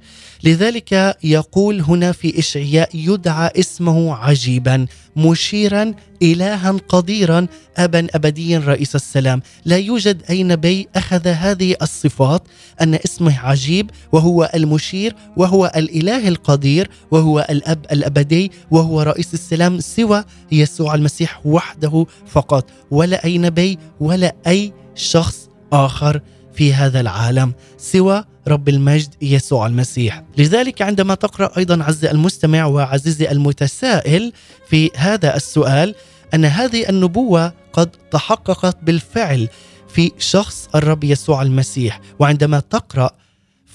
لذلك 0.45 1.17
يقول 1.25 1.81
هنا 1.81 2.13
في 2.13 2.39
إشعياء 2.39 2.89
يدعى 2.95 3.51
اسمه 3.59 4.15
عجيبا 4.15 4.87
مشيرا 5.17 5.95
الها 6.23 6.71
قديرا 6.89 7.47
ابا 7.77 8.07
ابديا 8.15 8.59
رئيس 8.59 8.95
السلام، 8.95 9.43
لا 9.65 9.77
يوجد 9.77 10.23
أي 10.31 10.43
نبي 10.43 10.89
أخذ 10.97 11.29
هذه 11.29 11.77
الصفات 11.83 12.43
أن 12.81 12.95
اسمه 12.95 13.39
عجيب 13.39 13.91
وهو 14.13 14.51
المشير 14.55 15.15
وهو 15.37 15.73
الإله 15.77 16.29
القدير 16.29 16.91
وهو 17.11 17.47
الأب 17.51 17.87
الأبدي 17.93 18.53
وهو 18.71 19.03
رئيس 19.03 19.35
السلام 19.35 19.81
سوى 19.81 20.25
يسوع 20.53 20.95
المسيح 20.95 21.41
وحده 21.47 22.07
فقط 22.27 22.71
ولا 22.91 23.25
أي 23.25 23.39
نبي 23.39 23.79
ولا 24.01 24.35
أي 24.47 24.73
شخص 25.01 25.49
آخر 25.73 26.21
في 26.55 26.75
هذا 26.75 27.01
العالم 27.01 27.53
سوى 27.79 28.25
رب 28.49 28.69
المجد 28.69 29.15
يسوع 29.23 29.67
المسيح. 29.67 30.23
لذلك 30.39 30.83
عندما 30.83 31.15
تقرأ 31.15 31.51
أيضا 31.59 31.85
عزي 31.85 32.11
المستمع 32.11 32.65
وعزيزي 32.65 33.31
المتسائل 33.31 34.33
في 34.69 34.91
هذا 34.97 35.37
السؤال 35.37 35.95
أن 36.35 36.45
هذه 36.45 36.89
النبوة 36.89 37.53
قد 37.73 37.91
تحققت 38.11 38.77
بالفعل 38.83 39.49
في 39.89 40.13
شخص 40.19 40.69
الرب 40.75 41.05
يسوع 41.05 41.43
المسيح. 41.43 42.01
وعندما 42.19 42.61
تقرأ 42.61 43.11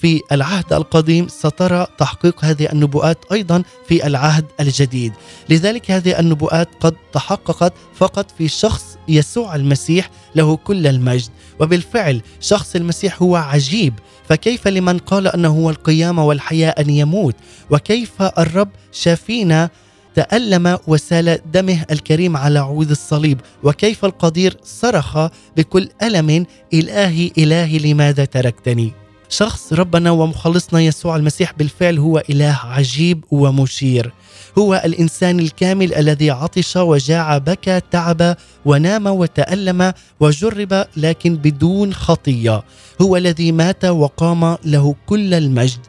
في 0.00 0.22
العهد 0.32 0.72
القديم 0.72 1.28
سترى 1.28 1.86
تحقيق 1.98 2.44
هذه 2.44 2.72
النبوءات 2.72 3.18
أيضا 3.32 3.62
في 3.88 4.06
العهد 4.06 4.44
الجديد. 4.60 5.12
لذلك 5.48 5.90
هذه 5.90 6.20
النبوءات 6.20 6.68
قد 6.80 6.94
تحققت 7.12 7.72
فقط 7.94 8.30
في 8.38 8.48
شخص 8.48 8.84
يسوع 9.08 9.54
المسيح 9.56 10.10
له 10.34 10.56
كل 10.56 10.86
المجد. 10.86 11.30
وبالفعل 11.60 12.22
شخص 12.40 12.76
المسيح 12.76 13.22
هو 13.22 13.36
عجيب. 13.36 13.94
فكيف 14.28 14.68
لمن 14.68 14.98
قال 14.98 15.26
أنه 15.26 15.48
هو 15.48 15.70
القيامة 15.70 16.24
والحياة 16.24 16.70
أن 16.70 16.90
يموت؟ 16.90 17.34
وكيف 17.70 18.22
الرب 18.22 18.68
شافينا 18.92 19.70
تألم 20.14 20.78
وسال 20.86 21.38
دمه 21.52 21.84
الكريم 21.90 22.36
على 22.36 22.58
عود 22.58 22.90
الصليب؟ 22.90 23.40
وكيف 23.62 24.04
القدير 24.04 24.56
صرخ 24.62 25.18
بكل 25.56 25.88
ألم 26.02 26.46
إلهي 26.74 27.30
إلهي 27.38 27.78
لماذا 27.78 28.24
تركتني؟ 28.24 29.05
شخص 29.28 29.72
ربنا 29.72 30.10
ومخلصنا 30.10 30.80
يسوع 30.80 31.16
المسيح 31.16 31.52
بالفعل 31.52 31.98
هو 31.98 32.22
إله 32.30 32.58
عجيب 32.64 33.24
ومشير. 33.30 34.12
هو 34.58 34.82
الإنسان 34.84 35.40
الكامل 35.40 35.94
الذي 35.94 36.30
عطش 36.30 36.76
وجاع 36.76 37.38
بكى 37.38 37.80
تعب 37.90 38.36
ونام 38.64 39.06
وتألم 39.06 39.92
وجرب 40.20 40.84
لكن 40.96 41.36
بدون 41.36 41.94
خطية. 41.94 42.62
هو 43.02 43.16
الذي 43.16 43.52
مات 43.52 43.84
وقام 43.84 44.56
له 44.64 44.94
كل 45.06 45.34
المجد. 45.34 45.80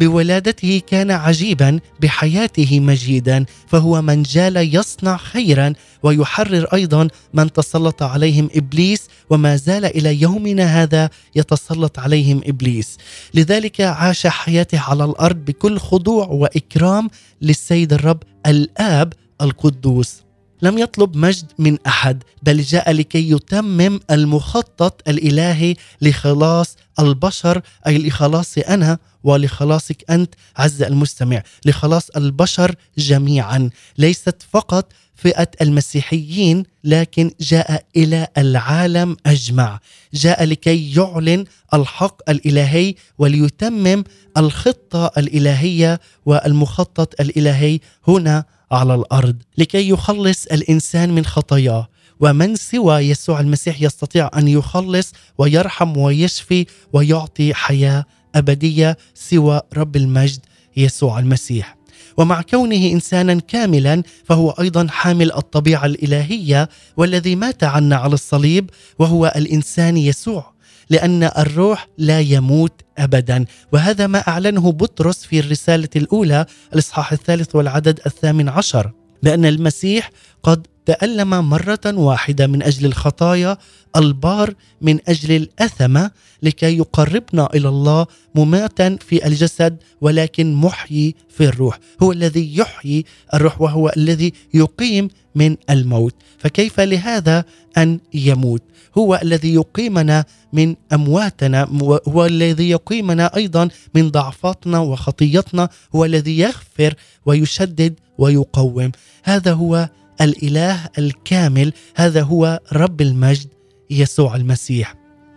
بولادته 0.00 0.82
كان 0.86 1.10
عجيبا 1.10 1.80
بحياته 2.00 2.80
مجيدا 2.80 3.44
فهو 3.66 4.02
من 4.02 4.22
جال 4.22 4.76
يصنع 4.76 5.16
خيرا 5.16 5.72
ويحرر 6.02 6.64
أيضا 6.64 7.08
من 7.34 7.52
تسلط 7.52 8.02
عليهم 8.02 8.48
إبليس 8.54 9.08
وما 9.30 9.56
زال 9.56 9.84
إلى 9.84 10.22
يومنا 10.22 10.82
هذا 10.82 11.10
يتسلط 11.34 11.98
عليهم 11.98 12.40
إبليس. 12.46 12.98
لذلك 13.34 13.80
عاش 13.80 14.26
حياته 14.26 14.80
على 14.80 15.04
الأرض 15.04 15.36
بكل 15.36 15.78
خضوع 15.78 16.26
وإكرام 16.26 17.10
للسيد 17.42 17.92
الرب 17.92 18.22
الآب 18.46 19.12
القدوس. 19.40 20.23
لم 20.64 20.78
يطلب 20.78 21.16
مجد 21.16 21.46
من 21.58 21.78
أحد 21.86 22.22
بل 22.42 22.62
جاء 22.62 22.92
لكي 22.92 23.30
يتمم 23.30 24.00
المخطط 24.10 25.08
الإلهي 25.08 25.76
لخلاص 26.02 26.76
البشر 27.00 27.62
أي 27.86 27.98
لخلاصي 27.98 28.60
أنا 28.60 28.98
ولخلاصك 29.24 30.10
أنت 30.10 30.34
عز 30.56 30.82
المستمع 30.82 31.42
لخلاص 31.64 32.10
البشر 32.10 32.74
جميعا. 32.98 33.70
ليست 33.98 34.36
فقط 34.50 34.92
فئة 35.14 35.48
المسيحيين 35.60 36.64
لكن 36.84 37.30
جاء 37.40 37.84
إلى 37.96 38.28
العالم 38.38 39.16
أجمع. 39.26 39.80
جاء 40.14 40.44
لكي 40.44 40.94
يعلن 40.94 41.44
الحق 41.74 42.30
الإلهي 42.30 42.94
وليتمم 43.18 44.04
الخطة 44.36 45.10
الإلهية 45.18 46.00
والمخطط 46.26 47.20
الإلهي 47.20 47.80
هنا 48.08 48.44
على 48.74 48.94
الأرض 48.94 49.36
لكي 49.58 49.88
يخلص 49.88 50.46
الإنسان 50.46 51.14
من 51.14 51.24
خطاياه. 51.24 51.88
ومن 52.20 52.56
سوى 52.56 52.94
يسوع 52.94 53.40
المسيح 53.40 53.82
يستطيع 53.82 54.30
أن 54.36 54.48
يخلص 54.48 55.12
ويرحم 55.38 55.96
ويشفي 55.96 56.66
ويعطي 56.92 57.54
حياة 57.54 58.04
أبدية 58.34 58.96
سوى 59.14 59.60
رب 59.76 59.96
المجد 59.96 60.40
يسوع 60.76 61.18
المسيح. 61.18 61.76
ومع 62.16 62.42
كونه 62.42 62.86
إنسانا 62.92 63.40
كاملا 63.40 64.02
فهو 64.24 64.50
أيضا 64.50 64.86
حامل 64.90 65.32
الطبيعة 65.32 65.86
الإلهية 65.86 66.68
والذي 66.96 67.36
مات 67.36 67.64
عنا 67.64 67.96
على 67.96 68.14
الصليب 68.14 68.70
وهو 68.98 69.32
الإنسان 69.36 69.96
يسوع. 69.96 70.53
لأن 70.90 71.22
الروح 71.22 71.88
لا 71.98 72.20
يموت 72.20 72.82
ابدا. 72.98 73.44
وهذا 73.72 74.06
ما 74.06 74.18
أعلنه 74.18 74.72
بطرس 74.72 75.24
في 75.24 75.40
الرسالة 75.40 75.88
الأولى 75.96 76.46
الإصحاح 76.72 77.12
الثالث 77.12 77.56
والعدد 77.56 78.00
الثامن 78.06 78.48
عشر 78.48 78.92
بأن 79.22 79.44
المسيح 79.46 80.10
قد 80.42 80.66
تألم 80.86 81.30
مرة 81.50 81.80
واحدة 81.86 82.46
من 82.46 82.62
أجل 82.62 82.86
الخطايا 82.86 83.58
البار 83.96 84.54
من 84.80 84.98
أجل 85.08 85.36
الأثمة 85.36 86.10
لكي 86.42 86.78
يقربنا 86.78 87.48
إلى 87.54 87.68
الله 87.68 88.06
مماتا 88.34 88.96
في 89.00 89.26
الجسد 89.26 89.76
ولكن 90.00 90.54
محيي 90.54 91.14
في 91.28 91.44
الروح. 91.44 91.78
هو 92.02 92.12
الذي 92.12 92.56
يحيي 92.56 93.04
الروح 93.34 93.60
وهو 93.60 93.92
الذي 93.96 94.32
يقيم 94.54 95.08
من 95.34 95.56
الموت. 95.70 96.14
فكيف 96.38 96.80
لهذا 96.80 97.44
أن 97.78 98.00
يموت؟ 98.14 98.62
هو 98.98 99.20
الذي 99.22 99.54
يقيمنا 99.54 100.24
من 100.52 100.76
أمواتنا 100.92 101.68
هو 102.08 102.26
الذي 102.26 102.70
يقيمنا 102.70 103.36
أيضا 103.36 103.68
من 103.94 104.10
ضعفاتنا 104.10 104.78
وخطيتنا 104.78 105.68
هو 105.94 106.04
الذي 106.04 106.38
يغفر 106.38 106.94
ويشدد 107.26 107.94
ويقوم. 108.18 108.92
هذا 109.24 109.52
هو 109.52 109.88
الإله 110.20 110.80
الكامل 110.98 111.72
هذا 111.96 112.22
هو 112.22 112.60
رب 112.72 113.00
المجد 113.00 113.48
يسوع 113.90 114.36
المسيح. 114.36 114.94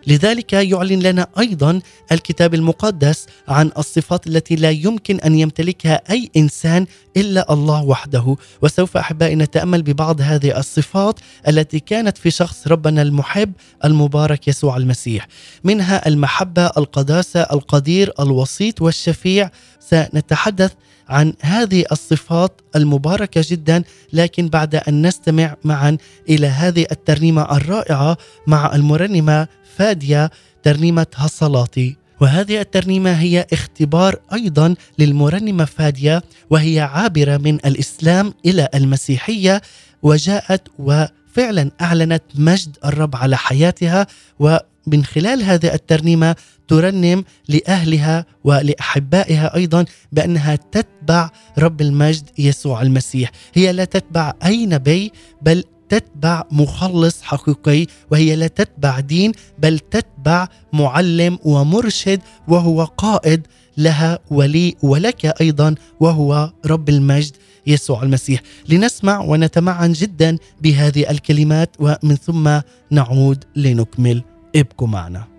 لذلك 0.07 0.53
يعلن 0.53 0.99
لنا 0.99 1.27
أيضا 1.39 1.81
الكتاب 2.11 2.53
المقدس 2.53 3.25
عن 3.47 3.71
الصفات 3.77 4.27
التي 4.27 4.55
لا 4.55 4.69
يمكن 4.69 5.19
أن 5.19 5.35
يمتلكها 5.35 6.01
أي 6.09 6.29
إنسان 6.37 6.85
إلا 7.17 7.53
الله 7.53 7.83
وحده. 7.83 8.35
وسوف 8.61 8.97
أحبائي 8.97 9.35
نتأمل 9.35 9.81
ببعض 9.83 10.21
هذه 10.21 10.59
الصفات 10.59 11.19
التي 11.47 11.79
كانت 11.79 12.17
في 12.17 12.31
شخص 12.31 12.67
ربنا 12.67 13.01
المحب 13.01 13.53
المبارك 13.85 14.47
يسوع 14.47 14.77
المسيح. 14.77 15.27
منها 15.63 16.07
المحبة 16.07 16.65
القداسة 16.65 17.41
القدير 17.41 18.13
الوسيط 18.19 18.81
والشفيع. 18.81 19.49
سنتحدث 19.79 20.71
عن 21.09 21.33
هذه 21.41 21.85
الصفات 21.91 22.61
المباركة 22.75 23.45
جدا 23.49 23.83
لكن 24.13 24.47
بعد 24.47 24.75
أن 24.75 25.07
نستمع 25.07 25.55
معا 25.63 25.97
إلى 26.29 26.47
هذه 26.47 26.85
الترنيمة 26.91 27.57
الرائعة 27.57 28.17
مع 28.47 28.75
المرنمة 28.75 29.47
فادية 29.75 30.31
ترنيمة 30.63 31.07
هالصلاتي 31.15 31.97
وهذه 32.21 32.61
الترنيمة 32.61 33.11
هي 33.11 33.45
اختبار 33.53 34.19
أيضا 34.33 34.75
للمرنمة 34.99 35.65
فادية 35.65 36.21
وهي 36.49 36.79
عابرة 36.79 37.37
من 37.37 37.55
الإسلام 37.55 38.33
إلى 38.45 38.67
المسيحية 38.75 39.61
وجاءت 40.03 40.61
وفعلا 40.79 41.71
أعلنت 41.81 42.23
مجد 42.35 42.77
الرب 42.85 43.15
على 43.15 43.37
حياتها. 43.37 44.07
ومن 44.39 45.03
خلال 45.03 45.43
هذه 45.43 45.73
الترنيمة 45.73 46.35
ترنم 46.67 47.23
لأهلها 47.49 48.25
ولأحبائها 48.43 49.55
أيضا 49.55 49.85
بأنها 50.11 50.55
تتبع 50.55 51.29
رب 51.57 51.81
المجد 51.81 52.29
يسوع 52.37 52.81
المسيح، 52.81 53.31
هي 53.53 53.71
لا 53.71 53.85
تتبع 53.85 54.33
أي 54.45 54.65
نبي 54.65 55.11
بل 55.41 55.63
تتبع 55.89 56.43
مخلص 56.51 57.21
حقيقي 57.21 57.85
وهي 58.11 58.35
لا 58.35 58.47
تتبع 58.47 58.99
دين 58.99 59.31
بل 59.59 59.79
تتبع 59.79 60.47
معلم 60.73 61.39
ومرشد 61.43 62.21
وهو 62.47 62.83
قائد 62.83 63.47
لها 63.77 64.19
ولي 64.31 64.75
ولك 64.83 65.25
أيضا 65.41 65.75
وهو 65.99 66.51
رب 66.65 66.89
المجد 66.89 67.35
يسوع 67.67 68.03
المسيح. 68.03 68.41
لنسمع 68.69 69.19
ونتمعن 69.19 69.91
جدا 69.91 70.37
بهذه 70.61 71.09
الكلمات 71.09 71.75
ومن 71.79 72.15
ثم 72.15 72.59
نعود 72.91 73.43
لنكمل. 73.55 74.23
ابقوا 74.55 74.87
معنا. 74.87 75.36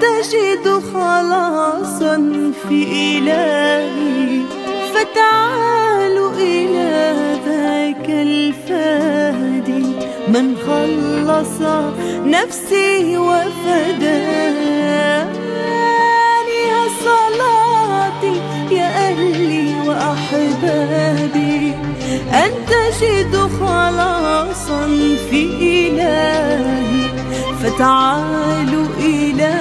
تجد 0.00 0.66
خلاصا 0.94 2.16
في 2.68 2.78
إلهي 3.18 4.42
فتعالوا 4.94 6.32
إلى 6.32 7.14
ذاك 7.46 8.06
الفادي 8.10 9.86
من 10.28 10.56
خلص 10.66 11.56
نفسي 12.24 13.18
وفداني 13.18 14.58
صلاتي 17.04 18.36
يا 18.70 18.88
أهلي 19.08 19.74
وأحبابي. 19.86 21.74
أن 22.32 22.52
تجد 22.68 23.34
خلاصا 23.60 24.82
في 25.30 25.42
إلهي. 25.60 27.07
فتعالوا 27.62 28.86
إلى 29.00 29.52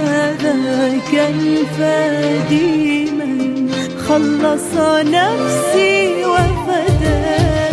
ذاك 0.44 1.13
الفادي 1.30 3.12
من 3.12 3.70
خلص 4.08 4.74
نفسي 5.06 6.26
وفداني 6.26 7.67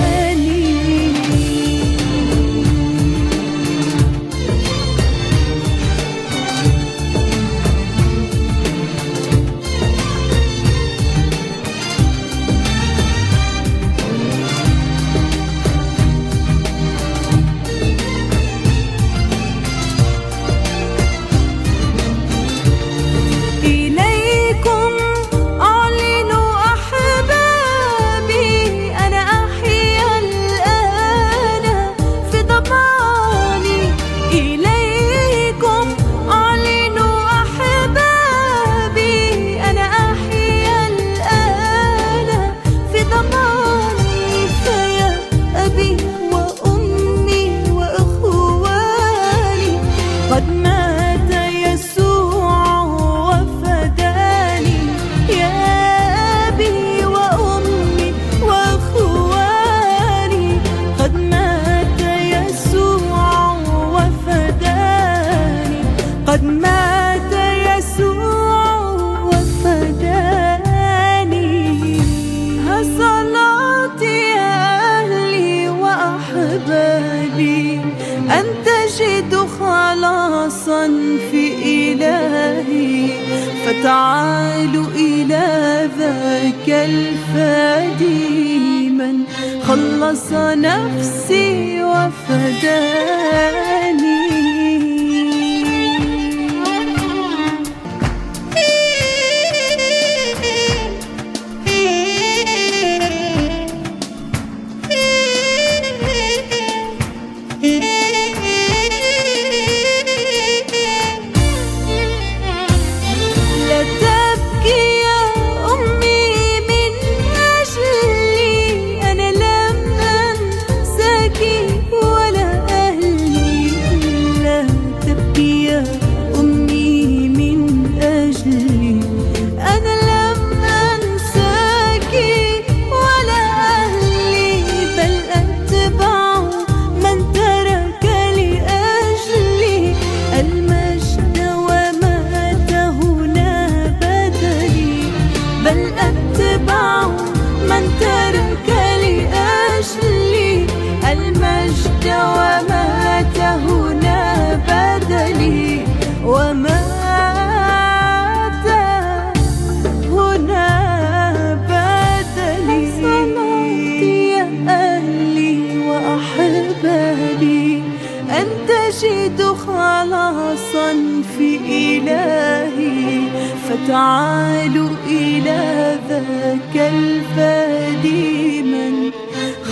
تعالوا 173.95 174.91
إلى 175.07 175.99
ذاك 176.09 176.77
الفادي 176.93 178.63
من 178.63 179.11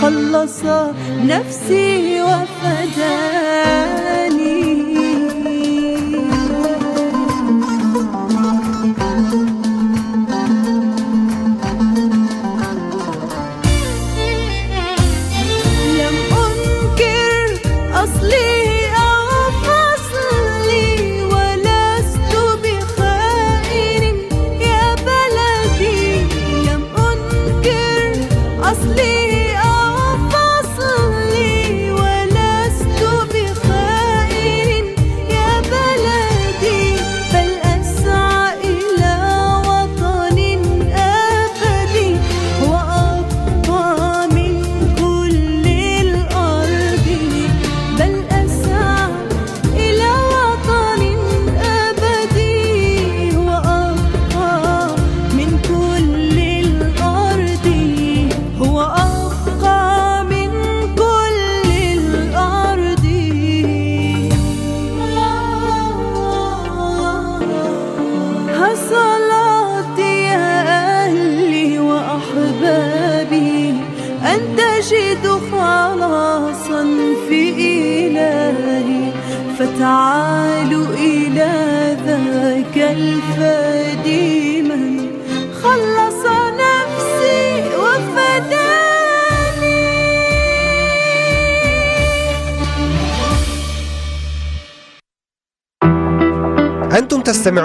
خلص 0.01 0.63
نفسي 1.23 2.21
وفي 2.21 2.52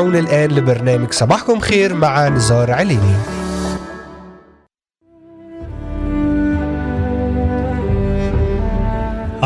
تستمعون 0.09 0.17
الآن 0.17 0.51
لبرنامج 0.51 1.13
صباحكم 1.13 1.61
خير 1.61 1.95
مع 1.95 2.29
نزار 2.29 2.71
عليني. 2.71 3.38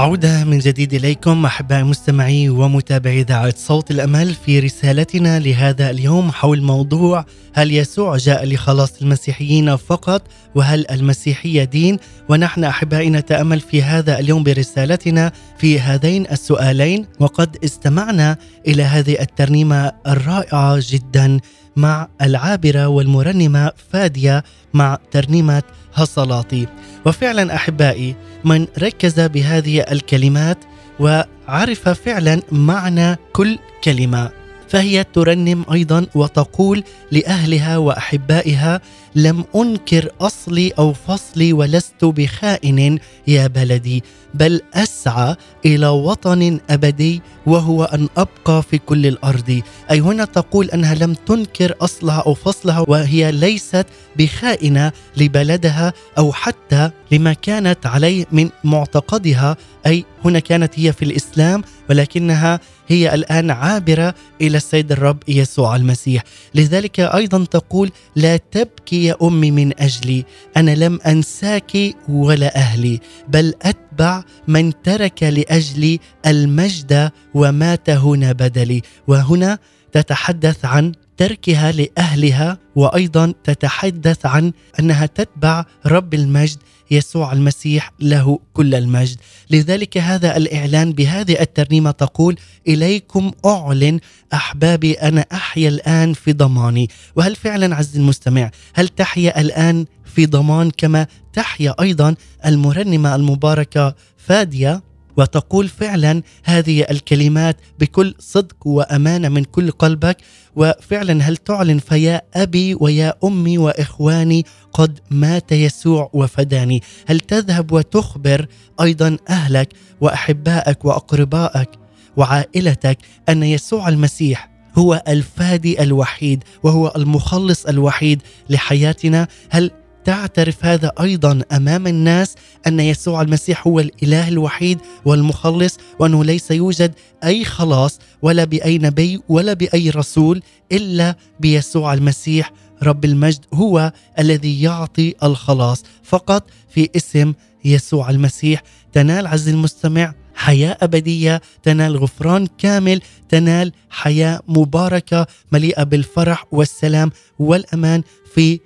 عودة 0.02 0.44
من 0.44 0.58
جديد 0.58 0.94
إليكم 0.94 1.44
أحبائي 1.44 1.82
مستمعي 1.82 2.48
ومتابعي 2.48 3.20
إذاعة 3.20 3.54
صوت 3.56 3.90
الأمل 3.90 4.34
في 4.34 4.60
رسالتنا 4.60 5.38
لهذا 5.38 5.90
اليوم 5.90 6.30
حول 6.30 6.62
موضوع 6.62 7.24
هل 7.54 7.72
يسوع 7.72 8.16
جاء 8.16 8.46
لخلاص 8.46 9.02
المسيحيين 9.02 9.76
فقط 9.76 10.22
وهل 10.54 10.90
المسيحية 10.90 11.64
دين؟ 11.64 11.98
ونحن 12.28 12.64
أحبائي 12.64 13.10
نتأمل 13.10 13.60
في 13.60 13.82
هذا 13.82 14.18
اليوم 14.18 14.42
برسالتنا 14.42 15.32
في 15.58 15.80
هذين 15.80 16.26
السؤالين 16.30 17.06
وقد 17.20 17.56
استمعنا 17.64 18.36
إلى 18.66 18.82
هذه 18.82 19.20
الترنيمة 19.20 19.92
الرائعة 20.06 20.78
جدا 20.80 21.40
مع 21.76 22.08
العابرة 22.22 22.86
والمرنمة 22.86 23.72
فادية 23.90 24.44
مع 24.74 24.98
ترنيمة 25.10 25.62
هصلاتي 25.94 26.66
وفعلا 27.07 27.55
أحبائي 27.55 28.16
من 28.44 28.66
ركز 28.78 29.20
بهذه 29.20 29.81
الكلمات 29.81 30.59
وعرف 31.00 31.88
فعلا 31.88 32.42
معنى 32.52 33.16
كل 33.33 33.59
كلمة. 33.85 34.41
فهي 34.72 35.04
ترنم 35.04 35.64
أيضا 35.72 36.06
وتقول 36.14 36.85
لأهلها 37.11 37.76
وأحبائها 37.76 38.80
لم 39.14 39.44
أنكر 39.56 40.12
أصلي 40.20 40.70
أو 40.78 40.92
فصلي 40.92 41.52
ولست 41.52 42.04
بخائن 42.04 42.98
يا 43.26 43.46
بلدي 43.46 44.02
بل 44.35 44.61
أسعى 44.74 45.37
إلى 45.66 45.88
وطن 45.88 46.61
أبدي 46.70 47.22
وهو 47.46 47.85
أن 47.85 48.08
أبقى 48.16 48.62
في 48.62 48.78
كل 48.78 49.06
الأرض. 49.06 49.62
أي 49.90 50.00
هنا 50.00 50.24
تقول 50.24 50.70
أنها 50.70 50.94
لم 50.94 51.14
تنكر 51.14 51.74
أصلها 51.80 52.22
أو 52.26 52.35
فصلها 52.35 52.85
وهي 52.88 53.32
ليست 53.32 53.87
بخائنة 54.16 54.92
لبلدها 55.16 55.92
أو 56.18 56.32
حتى 56.32 56.90
لما 57.12 57.32
كانت 57.32 57.87
عليه 57.87 58.26
من 58.32 58.50
معتقدها. 58.64 59.56
أي 59.87 60.04
هنا 60.24 60.38
كانت 60.38 60.78
هي 60.78 60.92
في 60.92 61.04
الإسلام 61.04 61.62
ولكنها 61.90 62.60
هي 62.88 63.14
الآن 63.14 63.50
عابرة 63.50 64.14
إلى 64.40 64.56
السيد 64.56 64.92
الرب 64.92 65.18
يسوع 65.28 65.76
المسيح. 65.76 66.22
لذلك 66.54 67.00
أيضا 67.00 67.44
تقول 67.44 67.90
لا 68.16 68.36
تبكي 68.36 69.04
يا 69.04 69.16
أمي 69.22 69.50
من 69.50 69.80
أجلي 69.80 70.24
أنا 70.56 70.74
لم 70.74 70.98
أنساك 71.06 71.72
ولا 72.08 72.56
أهلي 72.56 73.00
بل 73.28 73.54
أتبع 73.62 74.22
من 74.48 74.82
ترك 74.82 75.22
لأجلي 75.22 76.00
المجد 76.26 77.10
ومات 77.34 77.90
هنا 77.90 78.32
بدلي. 78.32 78.82
وهنا 79.06 79.58
تتحدث 79.92 80.64
عن 80.64 80.92
تركها 81.16 81.72
لأهلها 81.72 82.58
وأيضا 82.76 83.34
تتحدث 83.44 84.26
عن 84.26 84.52
أنها 84.80 85.06
تتبع 85.06 85.64
رب 85.86 86.14
المجد 86.14 86.58
يسوع 86.92 87.33
المسيح 87.33 87.92
له 88.00 88.38
كل 88.52 88.74
المجد. 88.74 89.16
لذلك 89.50 89.98
هذا 89.98 90.37
الإعلان 90.37 90.92
بهذه 90.92 91.40
الترنيمة 91.40 91.90
تقول 91.90 92.37
إليكم 92.68 93.31
أعلن 93.46 94.00
أحبابي 94.35 94.92
أنا 94.92 95.24
أحيا 95.33 95.68
الآن 95.68 96.12
في 96.12 96.33
ضماني. 96.33 96.88
وهل 97.16 97.37
فعلا 97.37 97.76
عز 97.76 97.96
المستمع 97.96 98.50
هل 98.74 98.88
تحيا 98.88 99.40
الآن 99.40 99.87
في 100.05 100.26
ضمان 100.26 100.70
كما 100.70 101.07
تحيا 101.33 101.74
أيضا 101.81 102.14
المرنمة 102.46 103.14
المباركة 103.14 103.94
فادية؟ 104.16 104.83
وتقول 105.16 105.68
فعلا 105.68 106.22
هذه 106.44 106.87
الكلمات 106.90 107.57
بكل 107.79 108.14
صدق 108.18 108.66
وأمانة 108.66 109.29
من 109.29 109.44
كل 109.44 109.70
قلبك. 109.70 110.16
وفعلا 110.57 111.22
هل 111.22 111.37
تعلن 111.37 111.79
فيا 111.79 112.22
أبي 112.35 112.75
ويا 112.75 113.14
أمي 113.25 113.59
وإخواني 113.59 114.44
قد 114.72 114.98
مات 115.11 115.53
يسوع 115.53 116.11
وفداني؟ 116.12 116.83
هل 117.07 117.20
تذهب 117.20 117.72
وتخبر 117.72 118.46
أيضا 118.81 119.16
أهلك 119.29 119.68
وأحبائك 120.01 120.85
وأقربائك 120.85 121.68
وعائلتك 122.16 122.98
أن 123.29 123.42
يسوع 123.42 123.88
المسيح 123.88 124.51
هو 124.79 125.03
الفادي 125.09 125.83
الوحيد 125.83 126.44
وهو 126.62 126.92
المخلص 126.96 127.66
الوحيد 127.66 128.22
لحياتنا؟ 128.51 129.29
هل 129.51 129.70
تعترف 130.04 130.64
هذا 130.64 130.92
أيضا 131.00 131.42
أمام 131.52 131.86
الناس 131.86 132.34
أن 132.66 132.80
يسوع 132.80 133.22
المسيح 133.22 133.66
هو 133.66 133.80
الإله 133.80 134.28
الوحيد 134.28 134.78
والمخلص 135.04 135.78
وأنه 135.98 136.24
ليس 136.24 136.50
يوجد 136.50 136.94
أي 137.24 137.44
خلاص 137.44 137.98
ولا 138.22 138.44
بأي 138.44 138.78
نبي 138.78 139.20
ولا 139.28 139.52
بأي 139.52 139.90
رسول 139.90 140.42
إلا 140.72 141.16
بيسوع 141.40 141.94
المسيح. 141.94 142.52
رب 142.82 143.04
المجد 143.04 143.44
هو 143.54 143.92
الذي 144.18 144.62
يعطي 144.62 145.14
الخلاص 145.22 145.82
فقط 146.02 146.50
في 146.68 146.88
اسم 146.96 147.32
يسوع 147.64 148.10
المسيح. 148.10 148.62
تنال 148.92 149.26
عز 149.26 149.48
المستمع 149.48 150.14
حياة 150.34 150.76
أبدية 150.80 151.40
تنال 151.62 151.96
غفران 151.96 152.46
كامل 152.58 153.00
تنال 153.28 153.72
حياة 153.90 154.40
مباركة 154.48 155.26
مليئة 155.52 155.82
بالفرح 155.82 156.46
والسلام 156.52 157.10
والأمان 157.38 158.02
في 158.34 158.60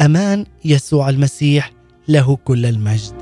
أمان 0.00 0.46
يسوع 0.64 1.08
المسيح 1.08 1.72
له 2.08 2.36
كل 2.36 2.66
المجد. 2.66 3.14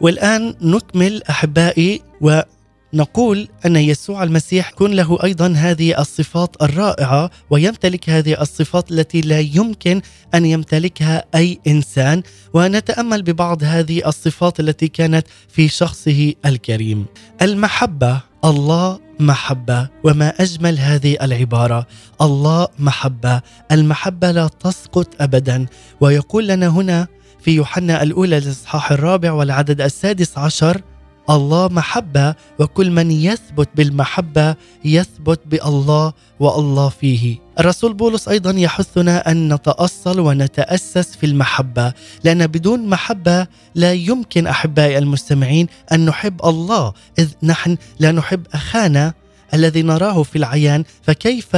والآن 0.00 0.54
نكمل 0.62 1.22
أحبائي 1.22 2.02
ونقول 2.20 3.48
أن 3.66 3.76
يسوع 3.76 4.22
المسيح 4.22 4.70
يكون 4.72 4.92
له 4.92 5.18
أيضا 5.24 5.52
هذه 5.56 6.00
الصفات 6.00 6.62
الرائعة 6.62 7.30
ويمتلك 7.50 8.10
هذه 8.10 8.42
الصفات 8.42 8.90
التي 8.90 9.20
لا 9.20 9.40
يمكن 9.40 10.00
أن 10.34 10.46
يمتلكها 10.46 11.24
أي 11.34 11.58
إنسان 11.66 12.22
ونتأمل 12.54 13.22
ببعض 13.22 13.62
هذه 13.62 14.08
الصفات 14.08 14.60
التي 14.60 14.88
كانت 14.88 15.26
في 15.48 15.68
شخصه 15.68 16.32
الكريم. 16.46 17.06
المحبة 17.42 18.20
الله 18.44 19.00
محبة 19.20 19.88
وما 20.04 20.28
أجمل 20.28 20.78
هذه 20.78 21.16
العبارة. 21.22 21.86
الله 22.20 22.68
محبة. 22.78 23.40
المحبة 23.72 24.30
لا 24.30 24.48
تسقط 24.60 25.08
ابدا. 25.20 25.66
ويقول 26.00 26.48
لنا 26.48 26.68
هنا 26.68 27.06
في 27.40 27.50
يوحنا 27.50 28.02
الأولى 28.02 28.38
الإصحاح 28.38 28.92
الرابع 28.92 29.32
والعدد 29.32 29.80
السادس 29.80 30.38
عشر 30.38 30.80
الله 31.30 31.68
محبة 31.68 32.34
وكل 32.58 32.90
من 32.90 33.10
يثبت 33.10 33.68
بالمحبة 33.74 34.54
يثبت 34.84 35.40
بالله 35.46 36.12
والله 36.40 36.88
فيه. 36.88 37.43
الرسول 37.58 37.94
بولس 37.94 38.28
أيضا 38.28 38.50
يحثنا 38.50 39.30
أن 39.30 39.54
نتأصل 39.54 40.20
ونتأسس 40.20 41.16
في 41.16 41.26
المحبة، 41.26 41.92
لأن 42.24 42.46
بدون 42.46 42.86
محبة 42.86 43.46
لا 43.74 43.92
يمكن 43.92 44.46
احبائي 44.46 44.98
المستمعين 44.98 45.66
أن 45.92 46.06
نحب 46.06 46.44
الله، 46.44 46.92
إذ 47.18 47.28
نحن 47.42 47.76
لا 47.98 48.12
نحب 48.12 48.46
أخانا 48.54 49.12
الذي 49.54 49.82
نراه 49.82 50.22
في 50.22 50.36
العيان، 50.36 50.84
فكيف 51.02 51.56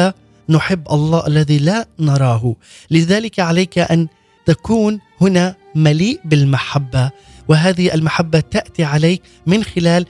نحب 0.49 0.89
الله 0.93 1.27
الذي 1.27 1.59
لا 1.59 1.87
نراه؟ 1.99 2.55
لذلك 2.91 3.41
عليك 3.41 3.79
أن 3.79 4.09
تكون 4.47 5.01
هنا 5.21 5.55
مليء 5.75 6.21
بالمحبة 6.25 7.11
وهذه 7.49 7.95
المحبة 7.95 8.41
تأتي 8.41 8.85
عليك 8.85 9.23
من 9.47 9.65
خلال 9.65 10.07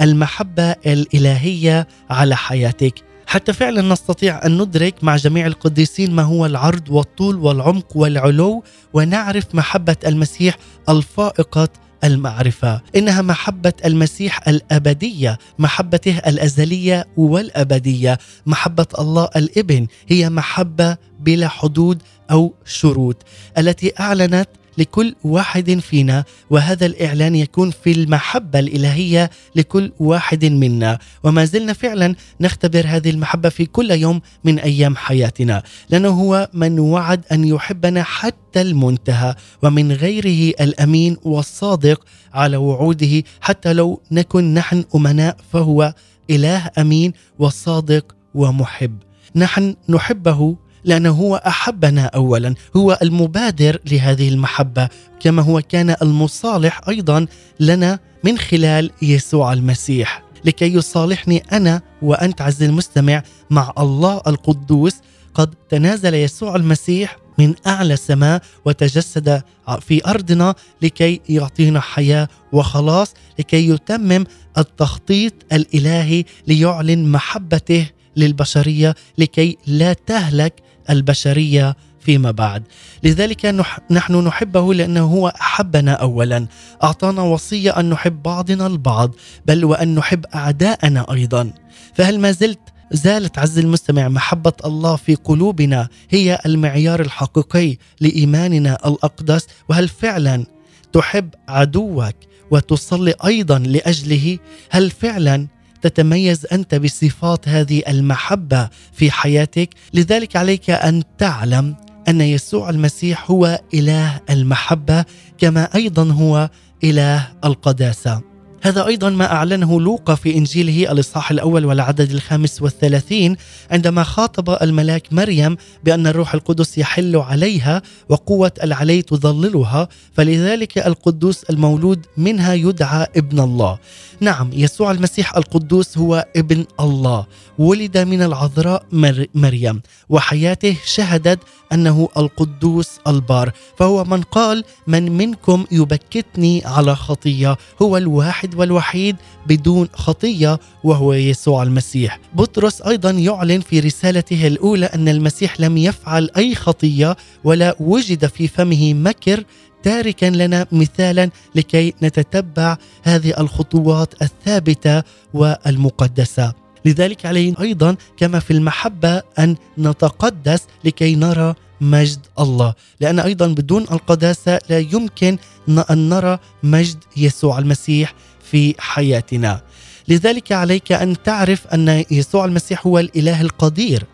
المحبة 0.00 0.70
الإلهية 0.86 1.88
على 2.10 2.36
حياتك 2.36 2.94
حتى 3.32 3.52
فعلا 3.52 3.82
نستطيع 3.82 4.46
أن 4.46 4.62
ندرك 4.62 5.04
مع 5.04 5.16
جميع 5.16 5.46
القديسين 5.46 6.14
ما 6.14 6.22
هو 6.22 6.46
العرض 6.46 6.90
والطول 6.90 7.36
والعمق 7.36 7.96
والعلو 7.96 8.64
ونعرف 8.92 9.54
محبة 9.54 9.96
المسيح 10.06 10.56
الفائقة 10.88 11.68
المعرفة. 12.04 12.80
إنها 12.96 13.22
محبة 13.22 13.72
المسيح 13.84 14.48
الأبدية 14.48 15.38
محبته 15.58 16.18
الأزلية 16.18 17.06
والأبدية. 17.16 18.18
محبة 18.46 18.86
الله 18.98 19.28
الإبن 19.36 19.86
هي 20.08 20.30
محبة 20.30 20.96
بلا 21.20 21.48
حدود 21.48 22.02
أو 22.30 22.54
شروط 22.64 23.16
التي 23.58 23.92
أعلنت 24.00 24.48
لكل 24.78 25.14
واحد 25.24 25.78
فينا 25.78 26.24
وهذا 26.50 26.86
الإعلان 26.86 27.34
يكون 27.34 27.70
في 27.70 27.92
المحبة 27.92 28.58
الإلهية 28.58 29.30
لكل 29.56 29.92
واحد 29.98 30.44
منا. 30.44 30.98
وما 31.24 31.44
زلنا 31.44 31.72
فعلا 31.72 32.14
نختبر 32.40 32.84
هذه 32.86 33.10
المحبة 33.10 33.48
في 33.48 33.66
كل 33.66 33.90
يوم 33.90 34.20
من 34.44 34.58
أيام 34.58 34.96
حياتنا. 34.96 35.62
لأنه 35.90 36.08
هو 36.08 36.48
من 36.54 36.78
وعد 36.78 37.24
أن 37.32 37.44
يحبنا 37.44 38.02
حتى 38.02 38.60
المنتهى 38.60 39.34
ومن 39.62 39.92
غيره 39.92 40.54
الأمين 40.60 41.16
والصادق 41.22 42.04
على 42.32 42.56
وعوده. 42.56 43.22
حتى 43.40 43.72
لو 43.72 44.00
نكن 44.10 44.54
نحن 44.54 44.84
أمناء 44.94 45.36
فهو 45.52 45.94
إله 46.30 46.70
أمين 46.78 47.12
وصادق 47.38 48.14
ومحب. 48.34 48.96
نحن 49.36 49.76
نحبه 49.88 50.56
لأنه 50.84 51.10
هو 51.10 51.36
أحبنا 51.36 52.04
اولا. 52.04 52.54
هو 52.76 52.98
المبادر 53.02 53.78
لهذه 53.90 54.28
المحبة 54.28 54.88
كما 55.20 55.42
هو 55.42 55.62
كان 55.68 55.96
المصالح 56.02 56.80
أيضا 56.88 57.26
لنا 57.60 57.98
من 58.24 58.38
خلال 58.38 58.90
يسوع 59.02 59.52
المسيح. 59.52 60.22
لكي 60.44 60.74
يصالحني 60.74 61.42
أنا 61.52 61.82
وأنت 62.02 62.40
عز 62.40 62.62
المستمع 62.62 63.22
مع 63.50 63.72
الله 63.78 64.20
القدوس 64.26 64.94
قد 65.34 65.54
تنازل 65.68 66.14
يسوع 66.14 66.56
المسيح 66.56 67.16
من 67.38 67.54
أعلى 67.66 67.94
السماء 67.94 68.42
وتجسد 68.64 69.42
في 69.80 70.06
أرضنا 70.06 70.54
لكي 70.82 71.20
يعطينا 71.28 71.80
حياة 71.80 72.28
وخلاص 72.52 73.14
لكي 73.38 73.68
يتمم 73.68 74.24
التخطيط 74.58 75.32
الإلهي 75.52 76.24
ليعلن 76.46 77.12
محبته 77.12 77.86
للبشرية 78.16 78.94
لكي 79.18 79.58
لا 79.66 79.92
تهلك 79.92 80.54
البشرية 80.90 81.76
فيما 82.00 82.30
بعد. 82.30 82.62
لذلك 83.02 83.46
نح 83.46 83.78
نحن 83.90 84.24
نحبه 84.24 84.74
لأنه 84.74 85.04
هو 85.04 85.28
أحبنا 85.28 85.92
اولا. 85.92 86.46
أعطانا 86.82 87.22
وصية 87.22 87.70
أن 87.80 87.90
نحب 87.90 88.22
بعضنا 88.22 88.66
البعض 88.66 89.14
بل 89.46 89.64
وأن 89.64 89.94
نحب 89.94 90.26
أعداءنا 90.34 91.12
أيضا. 91.12 91.52
فهل 91.94 92.20
ما 92.20 92.32
زلت 92.32 92.60
زالت 92.92 93.38
عز 93.38 93.58
المستمع 93.58 94.08
محبة 94.08 94.52
الله 94.64 94.96
في 94.96 95.14
قلوبنا 95.14 95.88
هي 96.10 96.38
المعيار 96.46 97.00
الحقيقي 97.00 97.76
لإيماننا 98.00 98.78
الأقدس؟ 98.86 99.46
وهل 99.68 99.88
فعلا 99.88 100.46
تحب 100.92 101.34
عدوك 101.48 102.14
وتصلي 102.50 103.14
أيضا 103.24 103.58
لأجله؟ 103.58 104.38
هل 104.70 104.90
فعلا 104.90 105.46
تتميز 105.82 106.46
أنت 106.52 106.74
بصفات 106.74 107.48
هذه 107.48 107.82
المحبة 107.88 108.68
في 108.92 109.10
حياتك. 109.10 109.68
لذلك 109.94 110.36
عليك 110.36 110.70
أن 110.70 111.02
تعلم 111.18 111.74
أن 112.08 112.20
يسوع 112.20 112.70
المسيح 112.70 113.30
هو 113.30 113.60
إله 113.74 114.20
المحبة 114.30 115.04
كما 115.38 115.68
أيضا 115.74 116.12
هو 116.12 116.50
إله 116.84 117.28
القداسة. 117.44 118.32
هذا 118.64 118.86
أيضا 118.86 119.10
ما 119.10 119.32
أعلنه 119.32 119.80
لوقا 119.80 120.14
في 120.14 120.36
إنجيله 120.36 120.92
الإصحاح 120.92 121.30
الأول 121.30 121.64
والعدد 121.64 122.10
الخامس 122.10 122.62
والثلاثين 122.62 123.36
عندما 123.70 124.02
خاطب 124.02 124.56
الملاك 124.62 125.12
مريم 125.12 125.56
بأن 125.84 126.06
الروح 126.06 126.34
القدس 126.34 126.78
يحل 126.78 127.16
عليها 127.16 127.82
وقوة 128.08 128.52
العلي 128.62 129.02
تظللها 129.02 129.88
فلذلك 130.12 130.78
القدوس 130.78 131.44
المولود 131.44 132.06
منها 132.16 132.54
يدعى 132.54 133.06
ابن 133.16 133.40
الله. 133.40 133.78
نعم 134.22 134.50
يسوع 134.52 134.90
المسيح 134.90 135.36
القدوس 135.36 135.98
هو 135.98 136.26
ابن 136.36 136.64
الله. 136.80 137.26
ولد 137.58 137.98
من 137.98 138.22
العذراء 138.22 138.84
مر 138.92 139.26
مريم 139.34 139.82
وحياته 140.08 140.76
شهدت 140.84 141.38
أنه 141.72 142.08
القدوس 142.16 142.90
البار. 143.06 143.52
فهو 143.78 144.04
من 144.04 144.22
قال 144.22 144.64
من 144.86 145.12
منكم 145.12 145.64
يبكتني 145.72 146.62
على 146.64 146.96
خطية؟ 146.96 147.56
هو 147.82 147.96
الواحد 147.96 148.54
والوحيد 148.54 149.16
بدون 149.46 149.88
خطية 149.92 150.58
وهو 150.84 151.12
يسوع 151.12 151.62
المسيح. 151.62 152.20
بطرس 152.34 152.82
أيضا 152.82 153.10
يعلن 153.10 153.60
في 153.60 153.80
رسالته 153.80 154.46
الأولى 154.46 154.86
أن 154.86 155.08
المسيح 155.08 155.60
لم 155.60 155.76
يفعل 155.76 156.30
أي 156.36 156.54
خطية 156.54 157.16
ولا 157.44 157.76
وجد 157.80 158.26
في 158.26 158.48
فمه 158.48 158.94
مكر 158.94 159.44
تاركا 159.82 160.26
لنا 160.26 160.66
مثالا 160.72 161.30
لكي 161.54 161.94
نتتبع 162.02 162.76
هذه 163.02 163.34
الخطوات 163.40 164.22
الثابتة 164.22 165.02
والمقدسة. 165.34 166.52
لذلك 166.84 167.26
علينا 167.26 167.60
أيضا 167.60 167.96
كما 168.16 168.38
في 168.38 168.52
المحبة 168.52 169.22
أن 169.38 169.56
نتقدس 169.78 170.62
لكي 170.84 171.14
نرى 171.14 171.54
مجد 171.80 172.18
الله. 172.38 172.74
لأن 173.00 173.18
أيضا 173.18 173.46
بدون 173.46 173.82
القداسة 173.82 174.58
لا 174.68 174.78
يمكن 174.78 175.38
أن 175.68 176.08
نرى 176.08 176.38
مجد 176.62 176.98
يسوع 177.16 177.58
المسيح 177.58 178.14
في 178.50 178.74
حياتنا. 178.78 179.60
لذلك 180.08 180.52
عليك 180.52 180.92
أن 180.92 181.22
تعرف 181.22 181.66
أن 181.66 182.04
يسوع 182.10 182.44
المسيح 182.44 182.86
هو 182.86 182.98
الإله 182.98 183.40
القدير. 183.40 184.04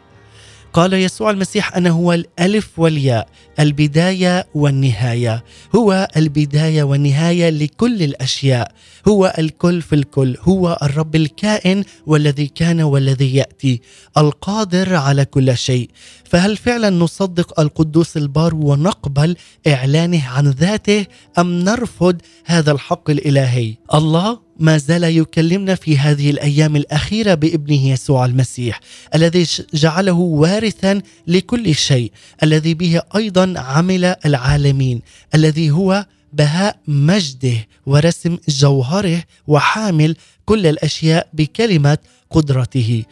قال 0.79 0.93
يسوع 0.93 1.31
المسيح 1.31 1.77
أنا 1.77 1.91
هو 1.91 2.12
الألف 2.12 2.79
والياء 2.79 3.29
البداية 3.61 4.47
والنهاية. 4.55 5.45
هو 5.77 6.09
البداية 6.17 6.83
والنهاية 6.83 7.51
لكل 7.51 8.03
الأشياء. 8.03 8.73
هو 9.09 9.35
الكل 9.38 9.83
في 9.83 9.95
الكل. 9.95 10.37
هو 10.41 10.79
الرب 10.83 11.17
الكائن 11.17 11.85
والذي 12.07 12.47
كان 12.47 12.81
والذي 12.81 13.35
يأتي. 13.35 13.81
القادر 14.17 14.95
على 14.95 15.25
كل 15.25 15.57
شيء. 15.57 15.91
فهل 16.25 16.57
فعلا 16.57 16.91
نصدق 16.91 17.61
القدوس 17.61 18.17
البار 18.17 18.55
ونقبل 18.55 19.37
إعلانه 19.67 20.29
عن 20.29 20.51
ذاته 20.51 21.07
أم 21.38 21.59
نرفض 21.64 22.17
هذا 22.45 22.73
الحق 22.73 23.11
الإلهي؟ 23.11 23.75
الله 23.95 24.48
ما 24.59 24.79
زال 24.79 25.05
يكلمنا 25.05 25.75
في 25.75 25.99
هذه 25.99 26.31
الأيام 26.31 26.77
الأخيرة 26.77 27.35
بابنه 27.35 27.88
يسوع 27.90 28.25
المسيح 28.25 28.81
الذي 29.14 29.47
جعله 29.75 30.12
وارثا 30.12 31.03
لكل 31.27 31.75
شيء 31.75 32.12
الذي 32.42 32.75
به 32.75 33.03
أيضا 33.16 33.55
عمل 33.57 34.05
العالمين 34.05 35.03
الذي 35.35 35.71
هو 35.71 36.07
بهاء 36.33 36.79
مجده 36.88 37.66
ورسم 37.87 38.38
جوهره 38.49 39.23
وحامل 39.47 40.16
كل 40.44 40.66
الأشياء 40.66 41.29
بكلمة 41.33 41.99
قدرته. 42.31 43.05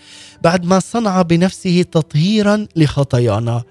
بعد 0.43 0.65
ما 0.65 0.79
صنع 0.79 1.23
بنفسه 1.23 1.83
تطهيرا 1.83 2.67
لخطايانا. 2.77 3.63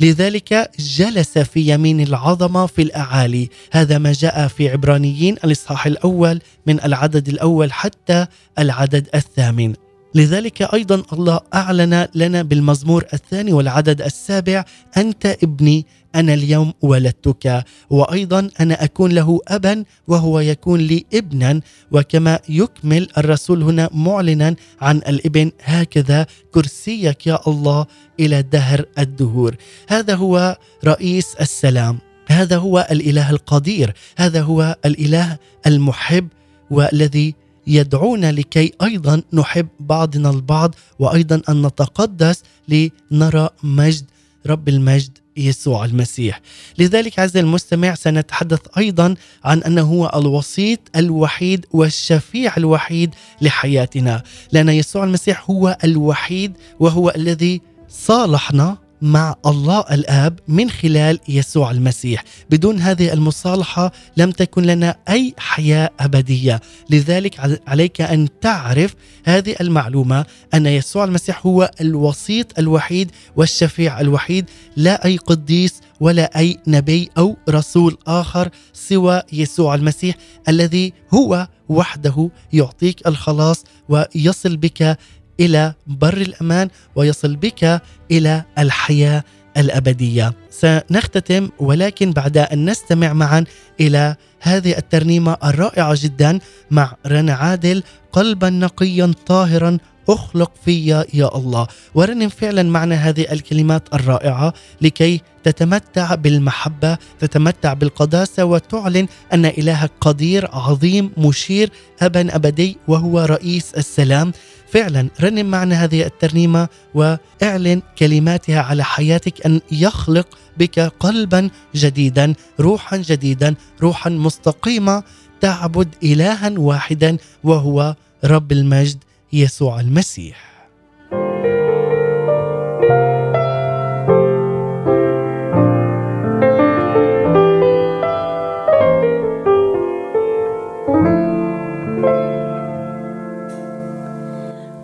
لذلك 0.00 0.70
جلس 0.78 1.38
في 1.38 1.60
يمين 1.68 2.00
العظمة 2.00 2.66
في 2.66 2.82
الأعالي. 2.82 3.48
هذا 3.72 3.98
ما 3.98 4.12
جاء 4.12 4.48
في 4.48 4.68
عبرانيين 4.68 5.36
الإصحاح 5.44 5.86
الأول 5.86 6.40
من 6.66 6.80
العدد 6.84 7.28
الأول 7.28 7.72
حتى 7.72 8.26
العدد 8.58 9.08
الثامن. 9.14 9.74
لذلك 10.14 10.62
أيضا 10.62 11.02
الله 11.12 11.40
أعلن 11.54 12.08
لنا 12.14 12.42
بالمزمور 12.42 13.04
الثاني 13.12 13.52
والعدد 13.52 14.02
السابع 14.02 14.64
أنت 14.96 15.26
ابني 15.26 15.86
أنا 16.14 16.34
اليوم 16.34 16.72
ولدتك 16.82 17.64
وأيضا 17.90 18.50
أنا 18.60 18.84
أكون 18.84 19.12
له 19.12 19.40
ابا 19.48 19.84
وهو 20.08 20.40
يكون 20.40 20.80
لي 20.80 21.04
ابنا 21.14 21.60
وكما 21.92 22.38
يكمل 22.48 23.08
الرسول 23.18 23.62
هنا 23.62 23.90
معلنا 23.92 24.56
عن 24.80 24.96
الإبن 24.96 25.50
هكذا 25.62 26.26
كرسيك 26.54 27.26
يا 27.26 27.38
الله 27.46 27.86
إلى 28.20 28.42
دهر 28.42 28.84
الدهور. 28.98 29.56
هذا 29.88 30.14
هو 30.14 30.56
رئيس 30.84 31.34
السلام 31.40 31.98
هذا 32.26 32.56
هو 32.56 32.86
الإله 32.90 33.30
القدير 33.30 33.94
هذا 34.16 34.42
هو 34.42 34.76
الإله 34.84 35.38
المحب 35.66 36.28
والذي 36.70 37.34
يدعونا 37.66 38.32
لكي 38.32 38.72
أيضا 38.82 39.22
نحب 39.32 39.68
بعضنا 39.80 40.30
البعض 40.30 40.74
وأيضا 40.98 41.42
أن 41.48 41.66
نتقدس 41.66 42.42
لنرى 42.68 43.48
مجد 43.62 44.04
رب 44.46 44.68
المجد. 44.68 45.18
يسوع 45.38 45.84
المسيح. 45.84 46.40
لذلك 46.78 47.18
عز 47.18 47.36
المستمع 47.36 47.94
سنتحدث 47.94 48.60
أيضا 48.78 49.14
عن 49.44 49.62
أنه 49.62 49.82
هو 49.82 50.12
الوسيط 50.14 50.78
الوحيد 50.96 51.66
والشفيع 51.72 52.56
الوحيد 52.56 53.14
لحياتنا. 53.40 54.22
لأن 54.52 54.68
يسوع 54.68 55.04
المسيح 55.04 55.50
هو 55.50 55.78
الوحيد 55.84 56.52
وهو 56.80 57.12
الذي 57.16 57.60
صالحنا 57.88 58.87
مع 59.02 59.34
الله 59.46 59.80
الآب 59.80 60.38
من 60.48 60.70
خلال 60.70 61.18
يسوع 61.28 61.70
المسيح. 61.70 62.24
بدون 62.50 62.80
هذه 62.80 63.12
المصالحة 63.12 63.92
لم 64.16 64.30
تكن 64.30 64.62
لنا 64.62 64.96
أي 65.08 65.34
حياة 65.38 65.90
أبدية. 66.00 66.60
لذلك 66.90 67.60
عليك 67.66 68.00
أن 68.00 68.28
تعرف 68.40 68.94
هذه 69.24 69.56
المعلومة 69.60 70.26
أن 70.54 70.66
يسوع 70.66 71.04
المسيح 71.04 71.46
هو 71.46 71.70
الوسيط 71.80 72.58
الوحيد 72.58 73.10
والشفيع 73.36 74.00
الوحيد. 74.00 74.50
لا 74.76 75.04
أي 75.04 75.16
قديس 75.16 75.74
ولا 76.00 76.38
أي 76.38 76.58
نبي 76.66 77.10
أو 77.18 77.36
رسول 77.48 77.96
آخر 78.06 78.48
سوى 78.72 79.22
يسوع 79.32 79.74
المسيح 79.74 80.14
الذي 80.48 80.92
هو 81.14 81.48
وحده 81.68 82.30
يعطيك 82.52 83.06
الخلاص 83.06 83.64
ويصل 83.88 84.56
بك 84.56 84.98
إلى 85.40 85.74
بر 85.86 86.16
الأمان 86.16 86.68
ويصل 86.96 87.36
بك 87.36 87.82
إلى 88.10 88.44
الحياة 88.58 89.24
الأبدية. 89.56 90.32
سنختتم 90.50 91.48
ولكن 91.58 92.12
بعد 92.12 92.38
أن 92.38 92.70
نستمع 92.70 93.12
معا 93.12 93.44
إلى 93.80 94.16
هذه 94.40 94.78
الترنيمة 94.78 95.36
الرائعة 95.44 95.94
جدا 96.02 96.38
مع 96.70 96.94
رنا 97.06 97.32
عادل 97.34 97.82
قلبا 98.12 98.50
نقيا 98.50 99.14
طاهرا 99.26 99.78
أخلق 100.08 100.52
في 100.64 100.88
يا 101.14 101.36
الله 101.36 101.66
ورنم 101.94 102.28
فعلا 102.28 102.62
معنا 102.62 102.94
هذه 102.94 103.32
الكلمات 103.32 103.94
الرائعة 103.94 104.52
لكي 104.80 105.20
تتمتع 105.44 106.14
بالمحبة 106.14 106.98
تتمتع 107.18 107.72
بالقداسة 107.72 108.44
وتعلن 108.44 109.06
أن 109.32 109.44
إلهك 109.44 109.90
قدير 110.00 110.48
عظيم 110.52 111.10
مشير 111.16 111.70
ابا 112.02 112.36
أبدي 112.36 112.76
وهو 112.88 113.20
رئيس 113.20 113.74
السلام 113.74 114.32
فعلا 114.72 115.08
رنم 115.20 115.46
معنا 115.46 115.84
هذه 115.84 116.06
الترنيمة 116.06 116.68
وإعلن 116.94 117.82
كلماتها 117.98 118.60
على 118.60 118.84
حياتك 118.84 119.46
أن 119.46 119.60
يخلق 119.72 120.28
بك 120.58 120.80
قلبا 120.80 121.50
جديدا 121.74 122.34
روحا 122.60 122.96
جديدا 122.96 123.54
روحا 123.82 124.10
مستقيمة 124.10 125.02
تعبد 125.40 125.94
الها 126.02 126.52
واحدا 126.58 127.16
وهو 127.44 127.94
رب 128.24 128.52
المجد 128.52 128.98
يسوع 129.32 129.80
المسيح. 129.80 130.57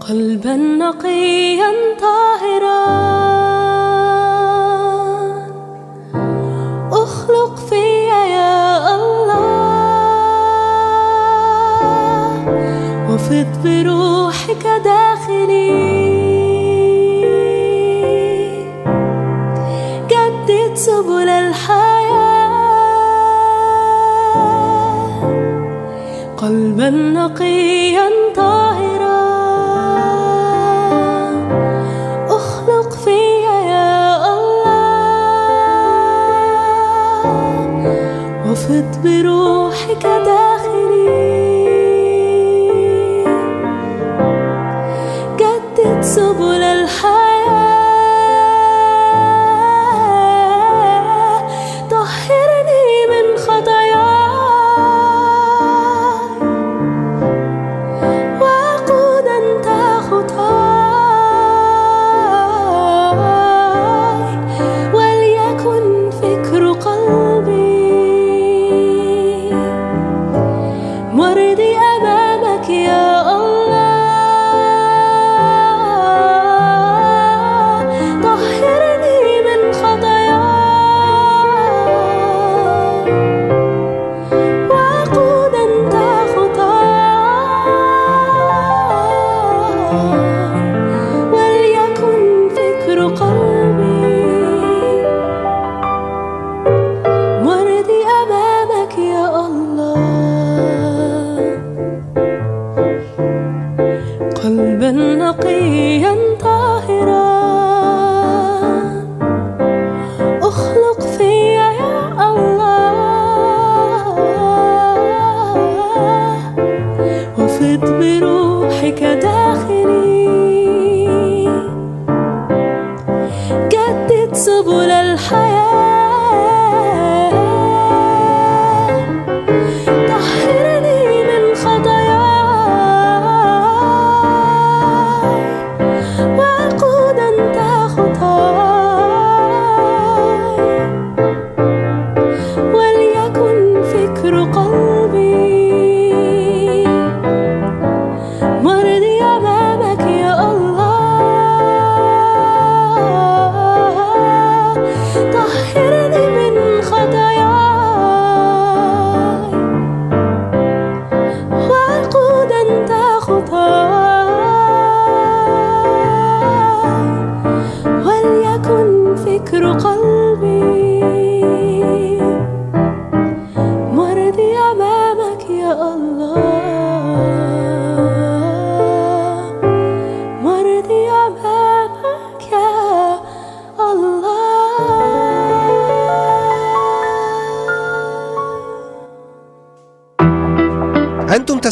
قلبا 0.08 0.56
نقيا 0.56 1.72
طاهرا. 2.00 2.84
أخلق 6.92 7.56
فيا 7.56 8.24
يا 8.26 8.94
الله. 8.94 9.44
وفض 13.10 13.46
بروحك 13.64 14.66
داخلي. 14.84 15.70
جدد 20.08 20.74
سبل 20.74 21.28
الحياة. 21.28 21.94
قلبا 26.36 26.90
نقيا 26.90 27.33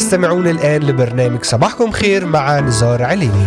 تستمعون 0.03 0.47
الآن 0.47 0.83
لبرنامج 0.83 1.43
صباحكم 1.43 1.91
خير 1.91 2.25
مع 2.25 2.59
نزار 2.59 3.03
عليني 3.03 3.45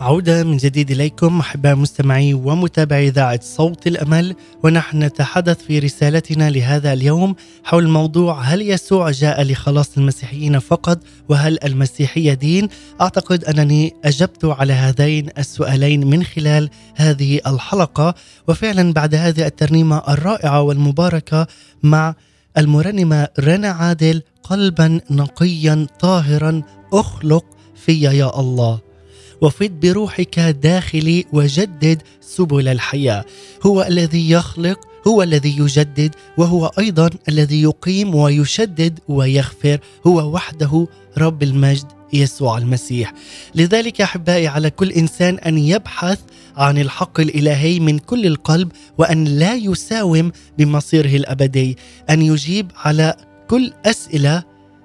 عودة 0.00 0.44
من 0.44 0.56
جديد 0.56 0.90
إليكم 0.90 1.40
أحباء 1.40 1.74
مستمعي 1.74 2.34
ومتابعي 2.34 3.08
إذاعة 3.08 3.40
صوت 3.42 3.86
الأمل 3.86 4.34
ونحن 4.62 5.02
نتحدث 5.02 5.62
في 5.62 5.78
رسالتنا 5.78 6.50
لهذا 6.50 6.92
اليوم 6.92 7.34
حول 7.64 7.88
موضوع 7.88 8.40
هل 8.40 8.62
يسوع 8.62 9.10
جاء 9.10 9.42
لخلاص 9.42 9.96
المسيحيين 9.98 10.58
فقط 10.58 10.98
وهل 11.28 11.58
المسيحية 11.64 12.34
دين؟ 12.34 12.68
أعتقد 13.00 13.44
أنني 13.44 13.94
أجبت 14.04 14.44
على 14.44 14.72
هذين 14.72 15.28
السؤالين 15.38 16.10
من 16.10 16.24
خلال 16.24 16.70
هذه 16.96 17.40
الحلقة 17.46 18.14
وفعلا 18.48 18.92
بعد 18.92 19.14
هذه 19.14 19.46
الترنيمة 19.46 20.02
الرائعة 20.08 20.62
والمباركة 20.62 21.46
مع 21.82 22.14
المرنمة 22.58 23.28
رنا 23.38 23.68
عادل 23.68 24.22
قلبا 24.42 25.00
نقيا 25.10 25.86
طاهرا 26.00 26.62
أخلق 26.92 27.44
في 27.74 28.02
يا 28.02 28.40
الله. 28.40 28.80
وفد 29.40 29.80
بروحك 29.80 30.38
داخلي 30.38 31.24
وجدد 31.32 32.02
سبل 32.20 32.68
الحياة. 32.68 33.24
هو 33.66 33.82
الذي 33.82 34.30
يخلق 34.30 34.80
هو 35.06 35.22
الذي 35.22 35.58
يجدد 35.58 36.14
وهو 36.36 36.66
أيضا 36.78 37.10
الذي 37.28 37.62
يقيم 37.62 38.14
ويشدد 38.14 38.98
ويغفر. 39.08 39.78
هو 40.06 40.32
وحده 40.32 40.86
رب 41.18 41.42
المجد 41.42 41.86
يسوع 42.12 42.58
المسيح. 42.58 43.14
لذلك 43.54 44.00
أحبائي 44.00 44.48
على 44.48 44.70
كل 44.70 44.92
إنسان 44.92 45.38
أن 45.38 45.58
يبحث 45.58 46.18
عن 46.56 46.78
الحق 46.78 47.20
الإلهي 47.20 47.80
من 47.80 47.98
كل 47.98 48.26
القلب 48.26 48.72
وأن 48.98 49.24
لا 49.24 49.54
يساوم 49.54 50.32
بمصيره 50.58 51.16
الأبدي 51.16 51.78
أن 52.10 52.22
يجيب 52.22 52.72
على 52.76 53.16
كل 53.48 53.72
أسئلة 53.84 54.42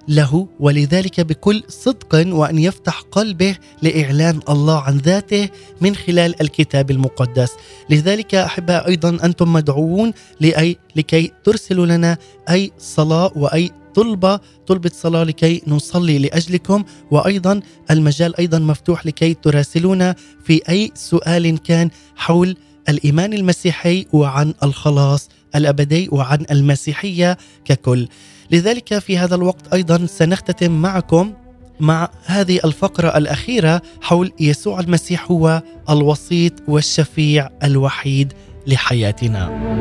له 0.07 0.47
ولذلك 0.59 1.22
بكل 1.22 1.63
صدق 1.68 2.36
وأن 2.36 2.57
يفتح 2.57 3.01
قلبه 3.11 3.55
لإعلان 3.82 4.39
الله 4.49 4.80
عن 4.82 4.97
ذاته 4.97 5.49
من 5.82 5.95
خلال 5.95 6.41
الكتاب 6.41 6.91
المقدس. 6.91 7.51
لذلك 7.89 8.36
أحباء 8.36 8.88
أيضا 8.88 9.09
أنتم 9.24 9.53
مدعوون 9.53 10.13
لاي 10.39 10.78
لكي 10.95 11.32
ترسلوا 11.43 11.86
لنا 11.86 12.18
أي 12.49 12.72
صلاة 12.80 13.32
وأي 13.36 13.72
طلبة 13.95 14.39
طلبة 14.67 14.91
صلاة 14.93 15.23
لكي 15.23 15.61
نصلي 15.67 16.17
لأجلكم 16.17 16.83
وأيضا 17.11 17.59
المجال 17.91 18.37
أيضا 18.37 18.59
مفتوح 18.59 19.05
لكي 19.05 19.33
تراسلونا 19.33 20.15
في 20.43 20.61
أي 20.69 20.91
سؤال 20.95 21.57
كان 21.57 21.89
حول 22.15 22.57
الإيمان 22.89 23.33
المسيحي 23.33 24.05
وعن 24.13 24.53
الخلاص 24.63 25.29
الأبدي 25.55 26.09
وعن 26.11 26.45
المسيحية 26.51 27.37
ككل 27.65 28.07
لذلك 28.51 28.99
في 28.99 29.17
هذا 29.17 29.35
الوقت 29.35 29.73
أيضا 29.73 30.05
سنختتم 30.05 30.81
معكم 30.81 31.33
مع 31.79 32.09
هذه 32.25 32.59
الفقرة 32.65 33.17
الأخيرة 33.17 33.81
حول 34.01 34.31
يسوع 34.39 34.79
المسيح 34.79 35.31
هو 35.31 35.61
الوسيط 35.89 36.53
والشفيع 36.67 37.49
الوحيد 37.63 38.33
لحياتنا. 38.67 39.75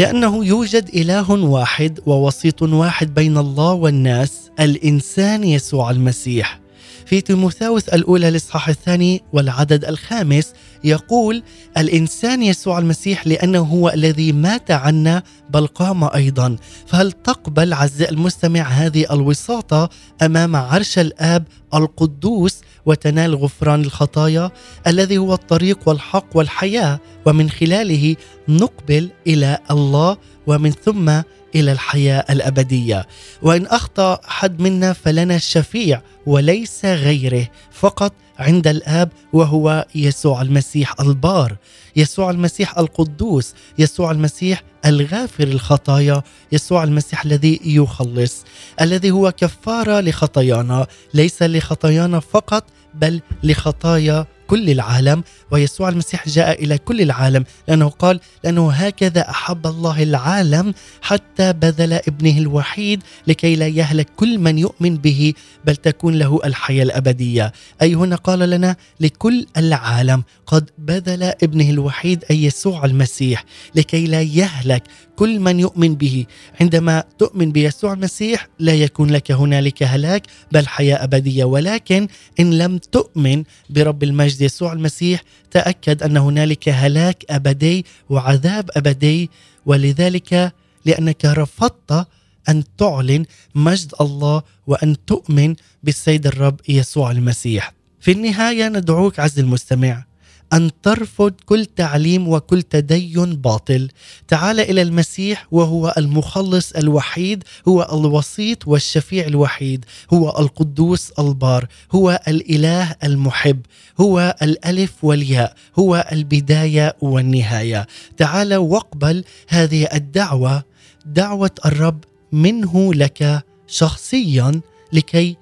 لأنه 0.00 0.44
يوجد 0.44 0.88
إله 0.94 1.30
واحد 1.30 2.00
ووسيط 2.06 2.62
واحد 2.62 3.14
بين 3.14 3.38
الله 3.38 3.72
والناس 3.72 4.50
الإنسان 4.60 5.44
يسوع 5.44 5.90
المسيح. 5.90 6.60
في 7.06 7.20
تيموثاوس 7.20 7.88
الأولى 7.88 8.28
الإصحاح 8.28 8.68
الثاني 8.68 9.22
والعدد 9.32 9.84
الخامس 9.84 10.52
يقول 10.84 11.42
الإنسان 11.78 12.42
يسوع 12.42 12.78
المسيح 12.78 13.26
لأنه 13.26 13.58
هو 13.58 13.88
الذي 13.88 14.32
مات 14.32 14.70
عنا 14.70 15.22
بل 15.50 15.66
قام 15.66 16.04
أيضا 16.04 16.56
فهل 16.86 17.12
تقبل 17.12 17.72
عزيزي 17.72 18.08
المستمع 18.08 18.62
هذه 18.62 19.06
الوساطة 19.12 19.90
أمام 20.22 20.56
عرش 20.56 20.98
الآب 20.98 21.44
القدوس 21.74 22.60
وتنال 22.86 23.34
غفران 23.34 23.80
الخطايا 23.80 24.50
الذي 24.86 25.18
هو 25.18 25.34
الطريق 25.34 25.88
والحق 25.88 26.26
والحياة. 26.34 27.00
ومن 27.26 27.50
خلاله 27.50 28.16
نقبل 28.48 29.10
إلى 29.26 29.58
الله 29.70 30.16
ومن 30.46 30.70
ثم 30.70 31.08
إلى 31.54 31.72
الحياة 31.72 32.24
الأبدية. 32.30 33.06
وإن 33.42 33.66
أخطأ 33.66 34.20
أحد 34.28 34.60
منا 34.60 34.92
فلنا 34.92 35.36
الشفيع 35.36 36.02
وليس 36.26 36.84
غيره. 36.84 37.48
فقط 37.72 38.12
عند 38.38 38.66
الآب 38.66 39.12
وهو 39.32 39.86
يسوع 39.94 40.42
المسيح 40.42 41.00
البار. 41.00 41.56
يسوع 41.96 42.30
المسيح 42.30 42.78
القدوس 42.78 43.54
يسوع 43.78 44.10
المسيح 44.10 44.62
الغافر 44.86 45.44
الخطايا 45.44 46.22
يسوع 46.52 46.84
المسيح 46.84 47.24
الذي 47.24 47.60
يخلص 47.64 48.44
الذي 48.80 49.10
هو 49.10 49.32
كفارة 49.32 50.00
لخطايانا 50.00 50.86
ليس 51.14 51.42
لخطايانا 51.42 52.20
فقط 52.20 52.64
بل 52.94 53.20
لخطايا 53.42 54.26
كل 54.50 54.70
العالم 54.70 55.22
ويسوع 55.50 55.88
المسيح 55.88 56.28
جاء 56.28 56.64
إلى 56.64 56.78
كل 56.78 57.00
العالم 57.00 57.44
لأنه 57.68 57.88
قال 57.88 58.20
لأنه 58.44 58.72
هكذا 58.72 59.30
أحب 59.30 59.66
الله 59.66 60.02
العالم 60.02 60.74
حتى 61.02 61.52
بذل 61.52 61.92
ابنه 61.92 62.38
الوحيد 62.38 63.02
لكي 63.26 63.56
لا 63.56 63.66
يهلك 63.66 64.08
كل 64.16 64.38
من 64.38 64.58
يؤمن 64.58 64.96
به 64.96 65.34
بل 65.64 65.76
تكون 65.76 66.14
له 66.14 66.40
الحياة 66.44 66.82
الأبدية. 66.82 67.52
أي 67.82 67.94
هنا 67.94 68.16
قال 68.16 68.38
لنا 68.38 68.76
لكل 69.00 69.46
العالم 69.56 70.22
قد 70.46 70.70
بذل 70.78 71.22
ابنه 71.22 71.70
الوحيد 71.70 72.24
أي 72.30 72.44
يسوع 72.44 72.84
المسيح 72.84 73.44
لكي 73.74 74.06
لا 74.06 74.22
يهلك 74.22 74.82
كل 75.20 75.40
من 75.40 75.60
يؤمن 75.60 75.94
به. 75.94 76.26
عندما 76.60 77.04
تؤمن 77.18 77.52
بيسوع 77.52 77.92
المسيح 77.92 78.48
لا 78.58 78.74
يكون 78.74 79.10
لك 79.10 79.32
هنالك 79.32 79.82
هلاك 79.82 80.22
بل 80.52 80.66
حياة 80.66 81.04
أبدية. 81.04 81.44
ولكن 81.44 82.08
إن 82.40 82.58
لم 82.58 82.78
تؤمن 82.78 83.44
برب 83.70 84.02
المجد 84.02 84.40
يسوع 84.40 84.72
المسيح 84.72 85.22
تأكد 85.50 86.02
أن 86.02 86.16
هنالك 86.16 86.68
هلاك 86.68 87.24
أبدي 87.30 87.86
وعذاب 88.08 88.70
أبدي. 88.76 89.30
ولذلك 89.66 90.52
لأنك 90.84 91.24
رفضت 91.24 92.06
أن 92.48 92.64
تعلن 92.78 93.24
مجد 93.54 93.92
الله 94.00 94.42
وأن 94.66 94.96
تؤمن 95.06 95.54
بالسيد 95.82 96.26
الرب 96.26 96.60
يسوع 96.68 97.10
المسيح. 97.10 97.72
في 98.00 98.12
النهاية 98.12 98.68
ندعوك 98.68 99.20
عز 99.20 99.38
المستمع 99.38 100.09
أن 100.52 100.70
ترفض 100.82 101.32
كل 101.46 101.66
تعليم 101.66 102.28
وكل 102.28 102.62
تدين 102.62 103.36
باطل. 103.36 103.88
تعال 104.28 104.60
إلى 104.60 104.82
المسيح 104.82 105.46
وهو 105.50 105.94
المخلص 105.98 106.72
الوحيد 106.72 107.44
هو 107.68 107.88
الوسيط 107.92 108.68
والشفيع 108.68 109.26
الوحيد 109.26 109.84
هو 110.12 110.28
القدوس 110.38 111.10
البار 111.10 111.66
هو 111.92 112.20
الإله 112.28 112.96
المحب 113.04 113.60
هو 114.00 114.36
الألف 114.42 115.04
والياء 115.04 115.54
هو 115.78 116.08
البداية 116.12 116.96
والنهاية. 117.00 117.86
تعال 118.16 118.54
واقبل 118.54 119.24
هذه 119.48 119.88
الدعوة 119.94 120.62
دعوة 121.06 121.50
الرب 121.66 122.04
منه 122.32 122.94
لك 122.94 123.44
شخصيا 123.66 124.60
لكي 124.92 125.36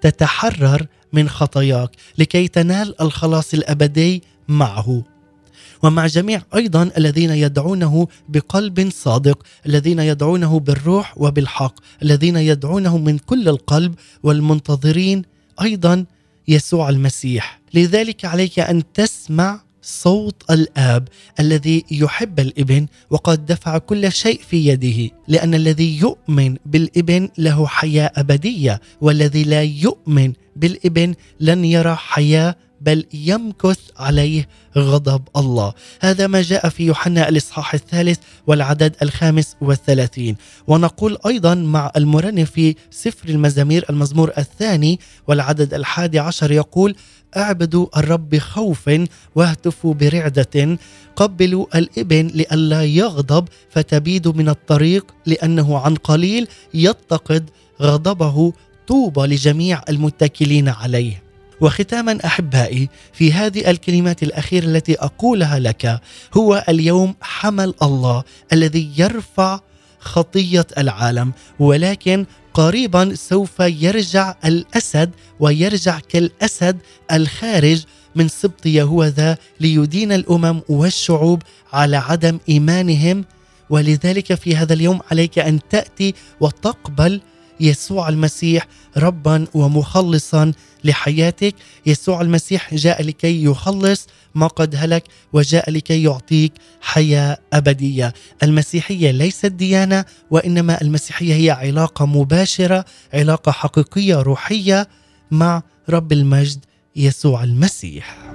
تتحرر 0.00 0.86
من 1.12 1.28
خطاياك 1.28 1.90
لكي 2.18 2.48
تنال 2.48 3.02
الخلاص 3.02 3.54
الأبدي 3.54 4.22
معه. 4.48 5.02
ومع 5.82 6.06
جميع 6.06 6.42
أيضا 6.54 6.90
الذين 6.98 7.30
يدعونه 7.30 8.08
بقلب 8.28 8.90
صادق 8.92 9.42
الذين 9.66 9.98
يدعونه 9.98 10.60
بالروح 10.60 11.14
وبالحق 11.18 11.74
الذين 12.02 12.36
يدعونه 12.36 12.98
من 12.98 13.18
كل 13.18 13.48
القلب 13.48 13.94
والمنتظرين 14.22 15.22
أيضا 15.62 16.04
يسوع 16.48 16.88
المسيح. 16.88 17.60
لذلك 17.74 18.24
عليك 18.24 18.58
أن 18.58 18.92
تسمع 18.92 19.60
صوت 19.82 20.42
الآب 20.50 21.08
الذي 21.40 21.84
يحب 21.90 22.40
الإبن 22.40 22.86
وقد 23.10 23.46
دفع 23.46 23.78
كل 23.78 24.12
شيء 24.12 24.40
في 24.48 24.66
يده 24.66 25.10
لأن 25.28 25.54
الذي 25.54 25.98
يؤمن 25.98 26.56
بالإبن 26.66 27.28
له 27.38 27.66
حياة 27.66 28.10
أبدية 28.16 28.80
والذي 29.00 29.44
لا 29.44 29.62
يؤمن 29.62 30.32
بالإبن 30.56 31.14
لن 31.40 31.64
يرى 31.64 31.94
حياة 31.94 32.56
بل 32.82 33.06
يمكث 33.14 33.78
عليه 33.96 34.48
غضب 34.78 35.22
الله. 35.36 35.72
هذا 36.00 36.26
ما 36.26 36.42
جاء 36.42 36.68
في 36.68 36.86
يوحنا 36.86 37.28
الإصحاح 37.28 37.74
الثالث 37.74 38.18
والعدد 38.46 38.96
الخامس 39.02 39.56
والثلاثين. 39.60 40.36
ونقول 40.66 41.18
أيضا 41.26 41.54
مع 41.54 41.92
المرنم 41.96 42.44
في 42.44 42.74
سفر 42.90 43.28
المزامير 43.28 43.84
المزمور 43.90 44.32
الثاني 44.38 45.00
والعدد 45.28 45.74
الحادي 45.74 46.18
عشر 46.18 46.52
يقول 46.52 46.96
أعبدوا 47.36 47.86
الرب 47.98 48.28
بخوف 48.28 48.90
واهتفوا 49.34 49.94
برعدة. 49.94 50.78
قبلوا 51.16 51.78
الإبن 51.78 52.26
لئلا 52.26 52.84
يغضب 52.84 53.48
فتبيدوا 53.70 54.32
من 54.32 54.48
الطريق 54.48 55.14
لأنه 55.26 55.78
عن 55.78 55.94
قليل 55.94 56.48
يتقد 56.74 57.50
غضبه. 57.82 58.52
طوبى 58.86 59.20
لجميع 59.20 59.82
المتكلين 59.88 60.68
عليه. 60.68 61.21
وختاما 61.62 62.18
أحبائي 62.24 62.88
في 63.12 63.32
هذه 63.32 63.70
الكلمات 63.70 64.22
الأخيرة 64.22 64.64
التي 64.64 64.94
أقولها 64.94 65.58
لك 65.58 66.00
هو 66.34 66.64
اليوم 66.68 67.14
حمل 67.20 67.74
الله 67.82 68.24
الذي 68.52 68.90
يرفع 68.96 69.60
خطية 70.00 70.66
العالم 70.78 71.32
ولكن 71.58 72.26
قريبا 72.54 73.14
سوف 73.14 73.60
يرجع 73.60 74.34
الأسد 74.44 75.10
ويرجع 75.40 75.98
كالأسد 76.08 76.78
الخارج 77.12 77.84
من 78.14 78.28
سبط 78.28 78.66
يهوذا 78.66 79.36
ليدين 79.60 80.12
الأمم 80.12 80.60
والشعوب 80.68 81.42
على 81.72 81.96
عدم 81.96 82.38
إيمانهم. 82.48 83.24
ولذلك 83.70 84.34
في 84.34 84.56
هذا 84.56 84.72
اليوم 84.72 85.00
عليك 85.10 85.38
أن 85.38 85.58
تأتي 85.70 86.14
وتقبل 86.40 87.20
يسوع 87.62 88.08
المسيح 88.08 88.66
ربا 88.96 89.46
ومخلصا 89.54 90.52
لحياتك. 90.84 91.54
يسوع 91.86 92.20
المسيح 92.20 92.74
جاء 92.74 93.02
لكي 93.02 93.44
يخلص 93.44 94.06
ما 94.34 94.46
قد 94.46 94.74
هلك 94.76 95.04
وجاء 95.32 95.70
لكي 95.70 96.02
يعطيك 96.02 96.52
حياة 96.80 97.38
أبدية. 97.52 98.12
المسيحية 98.42 99.10
ليست 99.10 99.46
ديانة 99.46 100.04
وإنما 100.30 100.80
المسيحية 100.80 101.34
هي 101.34 101.50
علاقة 101.50 102.06
مباشرة 102.06 102.84
علاقة 103.14 103.52
حقيقية 103.52 104.16
روحية 104.16 104.88
مع 105.30 105.62
رب 105.88 106.12
المجد 106.12 106.64
يسوع 106.96 107.44
المسيح. 107.44 108.32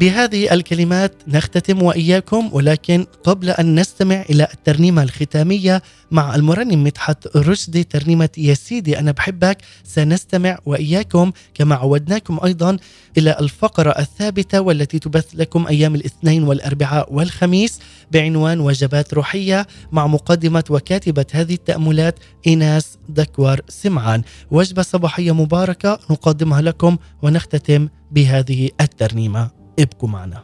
بهذه 0.00 0.54
الكلمات 0.54 1.14
نختتم 1.28 1.82
وإياكم 1.82 2.50
ولكن 2.52 3.06
قبل 3.24 3.50
أن 3.50 3.80
نستمع 3.80 4.24
إلى 4.30 4.48
الترنيمة 4.54 5.02
الختامية 5.02 5.82
مع 6.10 6.34
المرنم 6.34 6.84
مدحت 6.84 7.36
رشدي 7.36 7.84
ترنيمة 7.84 8.28
يا 8.38 8.54
سيدي 8.54 8.98
أنا 8.98 9.12
بحبك 9.12 9.58
سنستمع 9.84 10.58
وإياكم 10.66 11.32
كما 11.54 11.74
عودناكم 11.74 12.40
أيضا 12.44 12.76
إلى 13.18 13.36
الفقرة 13.40 13.90
الثابتة 13.90 14.60
والتي 14.60 14.98
تبث 14.98 15.26
لكم 15.34 15.66
أيام 15.66 15.94
الاثنين 15.94 16.42
والأربعاء 16.42 17.14
والخميس 17.14 17.80
بعنوان 18.12 18.60
وجبات 18.60 19.14
روحية 19.14 19.66
مع 19.92 20.06
مقدمة 20.06 20.64
وكاتبة 20.70 21.26
هذه 21.32 21.54
التأملات 21.54 22.18
إيناس 22.46 22.98
دكور 23.08 23.60
سمعان. 23.68 24.22
وجبة 24.50 24.82
صباحية 24.82 25.32
مباركة 25.32 25.98
نقدمها 26.10 26.60
لكم 26.60 26.96
ونختتم 27.22 27.88
بهذه 28.10 28.70
الترنيمة. 28.80 29.59
ابقوا 29.78 30.08
معنا. 30.08 30.42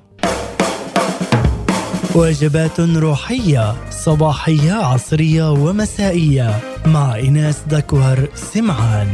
وجبات 2.15 2.81
روحية 2.81 3.75
صباحية 3.91 4.73
عصرية 4.73 5.53
ومسائية 5.53 6.51
مع 6.87 7.19
إناس 7.19 7.63
دكوهر 7.71 8.29
سمعان. 8.35 9.09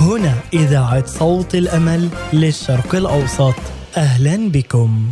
هنا 0.00 0.32
إذاعة 0.54 1.06
صوت 1.06 1.54
الأمل 1.54 2.08
للشرق 2.32 2.94
الأوسط. 2.94 3.54
أهلا 3.96 4.50
بكم. 4.50 5.06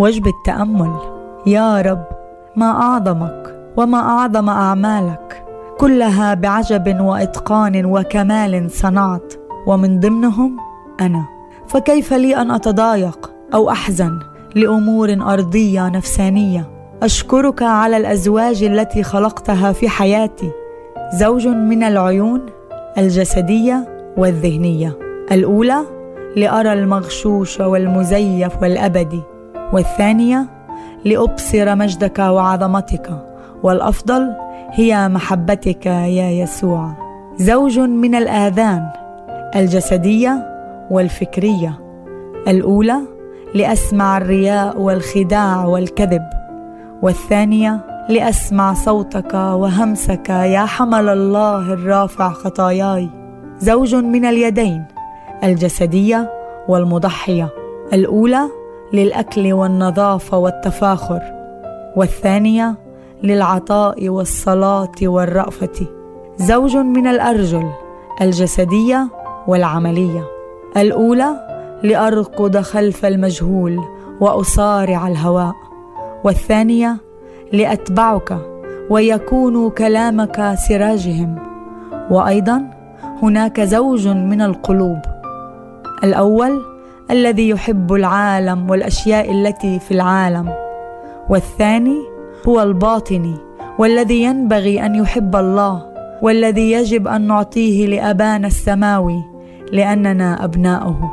وجبة 0.00 0.32
تأمل 0.46 0.98
يا 1.46 1.80
رب 1.80 2.04
ما 2.56 2.70
أعظمك 2.70 3.72
وما 3.76 3.98
أعظم 3.98 4.48
أعمالك 4.48 5.44
كلها 5.78 6.34
بعجب 6.34 7.00
وإتقان 7.00 7.84
وكمال 7.84 8.70
صنعت. 8.70 9.41
ومن 9.66 10.00
ضمنهم 10.00 10.56
أنا. 11.00 11.24
فكيف 11.68 12.12
لي 12.12 12.36
أن 12.36 12.50
أتضايق 12.50 13.32
أو 13.54 13.70
أحزن 13.70 14.18
لأمور 14.54 15.12
أرضية 15.12 15.88
نفسانية؟ 15.88 16.70
أشكرك 17.02 17.62
على 17.62 17.96
الأزواج 17.96 18.62
التي 18.62 19.02
خلقتها 19.02 19.72
في 19.72 19.88
حياتي. 19.88 20.50
زوج 21.14 21.46
من 21.46 21.82
العيون 21.82 22.46
الجسدية 22.98 23.88
والذهنية. 24.16 24.98
الأولى 25.32 25.78
لأرى 26.36 26.72
المغشوش 26.72 27.60
والمزيف 27.60 28.62
والأبدي. 28.62 29.22
والثانية 29.72 30.46
لأبصر 31.04 31.76
مجدك 31.76 32.18
وعظمتك. 32.18 33.10
والأفضل 33.62 34.32
هي 34.70 35.08
محبتك 35.08 35.86
يا 35.86 36.30
يسوع. 36.30 36.92
زوج 37.36 37.78
من 37.78 38.14
الآذان 38.14 39.01
الجسدية 39.56 40.48
والفكرية 40.90 41.80
الأولى 42.48 42.98
لأسمع 43.54 44.18
الرياء 44.18 44.80
والخداع 44.80 45.64
والكذب 45.64 46.22
والثانية 47.02 47.80
لأسمع 48.08 48.74
صوتك 48.74 49.34
وهمسك 49.34 50.28
يا 50.28 50.64
حمل 50.64 51.08
الله 51.08 51.72
الرافع 51.72 52.32
خطاياي. 52.32 53.08
زوج 53.58 53.94
من 53.94 54.24
اليدين 54.24 54.84
الجسدية 55.44 56.30
والمضحية 56.68 57.48
الأولى 57.92 58.42
للأكل 58.92 59.52
والنظافه 59.52 60.38
والتفاخر 60.38 61.20
والثانية 61.96 62.74
للعطاء 63.22 64.08
والصلاة 64.08 64.92
والرأفة. 65.02 65.86
زوج 66.36 66.76
من 66.76 67.06
الأرجل 67.06 67.70
الجسدية 68.20 69.08
والعملية. 69.48 70.24
الأولى 70.76 71.30
لأرقد 71.82 72.60
خلف 72.60 73.06
المجهول 73.06 73.80
وأصارع 74.20 75.08
الهواء 75.08 75.54
والثانية 76.24 76.96
لأتبعك 77.52 78.38
ويكون 78.90 79.70
كلامك 79.70 80.54
سراجهم. 80.68 81.38
وأيضا 82.10 82.70
هناك 83.22 83.60
زوج 83.60 84.08
من 84.08 84.42
القلوب. 84.42 84.98
الأول 86.04 86.62
الذي 87.10 87.48
يحب 87.48 87.92
العالم 87.92 88.70
والأشياء 88.70 89.32
التي 89.32 89.78
في 89.78 89.94
العالم 89.94 90.52
والثاني 91.28 91.98
هو 92.48 92.62
الباطني 92.62 93.36
والذي 93.78 94.22
ينبغي 94.22 94.86
أن 94.86 94.94
يحب 94.94 95.36
الله 95.36 95.92
والذي 96.22 96.72
يجب 96.72 97.08
أن 97.08 97.26
نعطيه 97.26 97.86
لأبانا 97.86 98.46
السماوي. 98.46 99.31
لأننا 99.72 100.44
أبناؤه. 100.44 101.12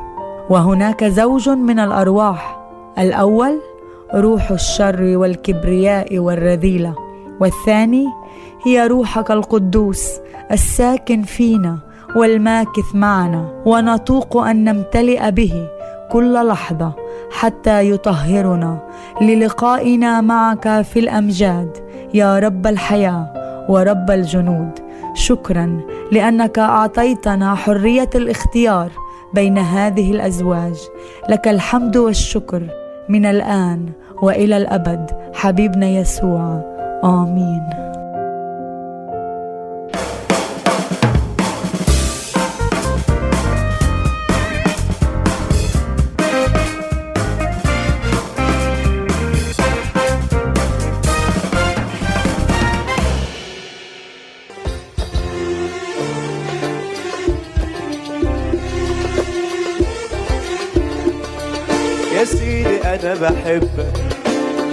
وهناك 0.50 1.04
زوج 1.04 1.50
من 1.50 1.80
الأرواح. 1.80 2.60
الأول 3.00 3.60
روح 4.16 4.52
الشر 4.52 5.18
والكبرياء 5.18 6.20
والرذيلة. 6.20 6.96
والثاني 7.40 8.06
هي 8.66 8.88
روحك 8.88 9.32
القدوس 9.32 10.10
الساكن 10.52 11.22
فينا 11.22 11.78
والماكث 12.16 12.96
معنا. 12.96 13.64
ونطوق 13.66 14.38
أن 14.38 14.64
نمتلئ 14.64 15.32
به 15.32 15.68
كل 16.12 16.48
لحظة 16.48 16.92
حتى 17.32 17.90
يطهرنا. 17.90 18.78
للقائنا 19.22 20.22
معك 20.22 20.82
في 20.82 21.00
الأمجاد 21.00 21.78
يا 22.14 22.40
رب 22.40 22.68
الحياة 22.68 23.34
ورب 23.70 24.12
الجنود. 24.12 24.89
شكرا 25.20 25.82
لأنك 26.12 26.60
أعطيتنا 26.60 27.56
حرية 27.56 28.10
الاختيار 28.16 28.92
بين 29.34 29.58
هذه 29.58 30.12
الأزواج. 30.12 30.78
لك 31.30 31.48
الحمد 31.48 31.98
والشكر 31.98 32.68
من 33.10 33.26
الآن 33.26 33.90
وإلى 34.22 34.58
الأبد 34.58 35.12
حبيبنا 35.34 35.88
يسوع. 35.88 36.62
آمين. 37.04 37.99
بحبك 63.22 63.94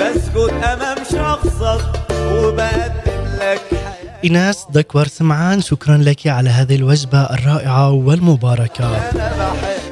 بسجد 0.01 0.51
أمام 0.65 0.97
شخصك 1.13 1.85
وبقدم 2.33 3.25
لك 3.41 3.61
حياتي 3.71 4.25
إيناس 4.25 4.67
دكور 4.71 5.07
سمعان 5.07 5.61
شكرا 5.61 5.97
لك 5.97 6.27
على 6.27 6.51
هذه 6.51 6.75
الوجبة 6.75 7.23
الرائعة 7.23 7.91
والمباركة. 7.91 9.11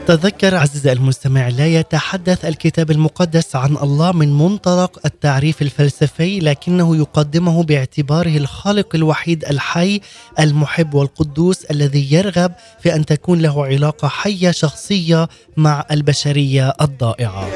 تذكر 0.07 0.55
عزيزي 0.55 0.93
المستمع 0.93 1.49
لا 1.49 1.67
يتحدث 1.67 2.45
الكتاب 2.45 2.91
المقدس 2.91 3.57
عن 3.57 3.77
الله 3.77 4.13
من 4.13 4.39
منطلق 4.39 4.99
التعريف 5.05 5.63
الفلسفي 5.63 6.39
لكنه 6.39 6.97
يقدمه 6.97 7.63
باعتباره 7.63 8.37
الخالق 8.37 8.95
الوحيد 8.95 9.45
الحي 9.45 10.01
المحب 10.41 10.95
والقدوس 10.95 11.65
الذي 11.65 12.13
يرغب 12.13 12.53
في 12.81 12.95
أن 12.95 13.07
تكون 13.07 13.43
له 13.43 13.67
علاقة 13.67 14.09
حية 14.09 14.51
شخصية 14.51 15.29
مع 15.57 15.85
البشرية 15.91 16.75
الضائعة. 16.81 17.49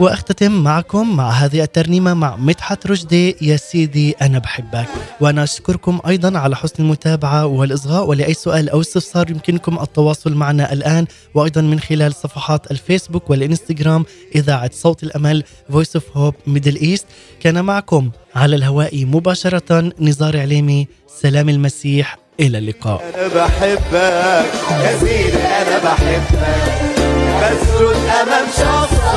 وأختتم 0.00 0.52
معكم 0.52 1.16
مع 1.16 1.30
هذه 1.30 1.62
الترنيمة 1.62 2.14
مع 2.14 2.36
مدحت 2.36 2.86
رشدي. 2.86 3.36
يا 3.40 3.56
سيدي 3.56 4.14
أنا 4.22 4.38
بحبك. 4.38 4.86
وأنا 5.20 5.42
أشكركم 5.42 6.00
أيضا 6.08 6.38
على 6.38 6.56
حسن 6.56 6.74
المتابعة 6.78 7.46
والإصغاء. 7.46 8.06
ولأي 8.06 8.34
سؤال 8.34 8.70
أو 8.70 8.80
استفسار 8.80 9.30
يمكنكم 9.30 9.78
التواصل 9.78 10.34
معنا 10.34 10.72
الآن 10.72 11.06
وأيضا 11.34 11.60
من 11.60 11.80
خلال 11.80 12.14
صفحات 12.14 12.70
الفيسبوك 12.70 13.30
والإنستغرام 13.30 14.04
إذاعة 14.34 14.70
صوت 14.74 15.02
الأمل 15.02 15.44
Voice 15.70 15.96
of 15.96 16.16
Hope 16.16 16.34
Middle 16.46 16.76
East 16.76 17.06
كان 17.40 17.64
معكم 17.64 18.10
على 18.34 18.56
الهواء 18.56 19.04
مباشرة 19.04 19.92
نزار 20.00 20.40
عليمي. 20.40 20.88
سلام 21.22 21.48
المسيح. 21.48 22.18
إلى 22.40 22.58
اللقاء. 22.58 23.12
أنا 23.14 23.28
بحبك. 23.28 24.46
يا 24.70 24.98
سيدي 24.98 25.36
أنا 25.36 25.78
بحبك. 25.78 27.05
بسجد 27.40 27.96
أمام 28.22 28.46
شخصك 28.56 29.14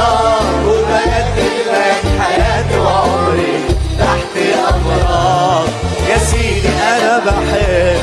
وبقدم 0.66 1.56
لك 1.72 2.04
حياتي 2.22 2.78
وعمري 2.80 3.58
تحت 4.00 4.36
أمرك. 4.70 5.70
يا 6.10 6.18
سيدي 6.18 6.70
أنا 6.70 7.20
بحبك 7.20 8.00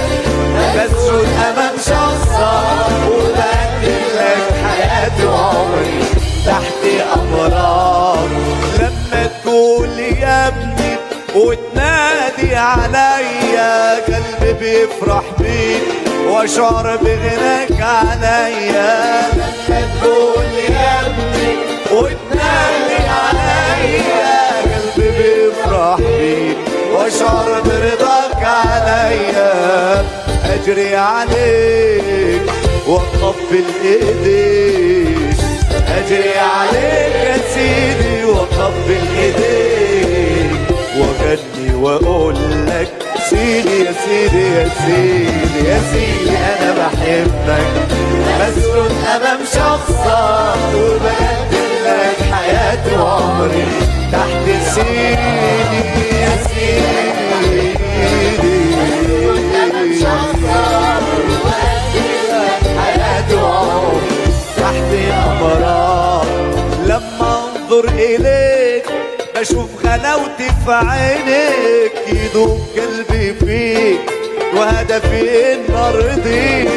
بسجد 0.77 1.29
أمام 1.49 1.77
شخصك 1.77 3.09
وبقدم 3.09 4.03
لك 4.17 4.55
حياتي 4.67 5.27
وعمري 5.27 6.05
تحت 6.47 6.83
أمرك. 7.17 8.31
لما 8.79 9.27
تقول 9.45 9.99
يا 9.99 10.49
ابني 10.49 10.97
وتنادي 11.35 12.57
عليا 12.57 13.95
قلبي 13.95 14.53
بيفرح 14.53 15.25
بيك. 15.39 16.06
واشعر 16.31 16.97
بغناك 16.97 17.81
عليا 17.81 19.23
تقول 19.69 20.45
يا 20.71 21.01
ابني 21.07 21.57
وتنادي 21.93 23.09
عليا 23.09 24.63
قلبي 24.63 25.09
بيفرح 25.19 25.97
بيك 25.97 26.57
واشعر 26.95 27.61
برضاك 27.65 28.45
عليا 28.45 30.05
أجري 30.55 30.97
عليك 30.97 32.43
واقبل 32.89 33.65
ايديك 33.85 35.37
أجري 35.89 36.39
عليك 36.39 37.15
يا 37.27 37.37
سيدي 37.55 38.25
واقبل 38.25 39.01
ايديك 39.19 40.61
واغني 40.99 41.75
وأقول 41.75 42.37
لك 42.67 43.06
سيدي 43.31 43.85
يا 43.85 43.93
سيدي 44.05 44.45
يا 44.57 44.69
سيدي 44.69 45.69
يا 45.69 45.81
سيدي 45.93 46.37
أنا 46.37 46.71
بحبك. 46.79 47.67
بسجد 48.41 48.93
أمام 49.17 49.41
شخصك. 49.45 50.75
وبقدم 50.75 51.66
بشوف 69.67 69.87
غلاوتي 69.87 70.49
في 70.65 70.73
عينك 70.73 71.93
يدوب 72.09 72.61
قلبي 72.77 73.35
فيك 73.35 74.01
وهدفي 74.57 75.55
إن 75.55 75.75
أرضيك. 75.75 76.69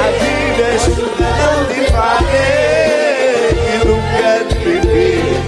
حبيبي 0.00 0.76
أشوف 0.76 0.98
غلاوتي 1.20 1.86
في 1.86 1.96
عينك 1.96 3.56
يدوب 3.74 4.02
قلبي 4.24 4.80
فيك 4.80 5.42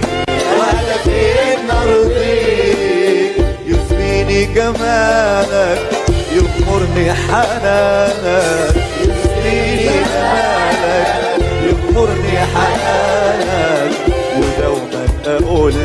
وهدفي 0.57 1.21
إن 1.53 1.71
أرضيك. 1.71 3.35
يثنيني 3.67 4.45
جمالك 4.45 5.79
يغمرني 6.35 7.13
حنانك. 7.13 8.75
يثنيني 9.01 9.85
جمالك 9.85 11.41
يغمرني 11.63 12.37
حنانك. 12.53 13.93
ودوما 14.37 15.02
هذه 15.63 15.77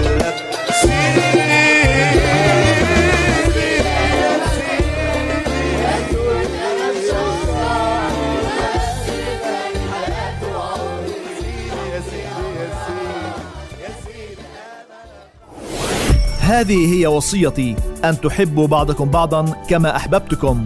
هي 16.94 17.06
وصيتي 17.06 17.76
أن 18.04 18.20
تحبوا 18.20 18.66
بعضكم 18.66 19.10
بعضا 19.10 19.44
كما 19.68 19.96
أحببتكم. 19.96 20.64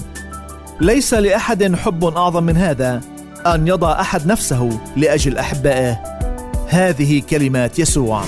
ليس 0.80 1.14
لأحد 1.14 1.74
حب 1.74 2.04
أعظم 2.04 2.44
من 2.44 2.56
هذا 2.56 3.00
أن 3.46 3.68
يضع 3.68 4.00
أحد 4.00 4.26
نفسه 4.26 4.80
لأجل 4.96 5.38
أحبائه. 5.38 6.02
هذه 6.68 7.22
كلمات 7.30 7.78
يسوع. 7.78 8.24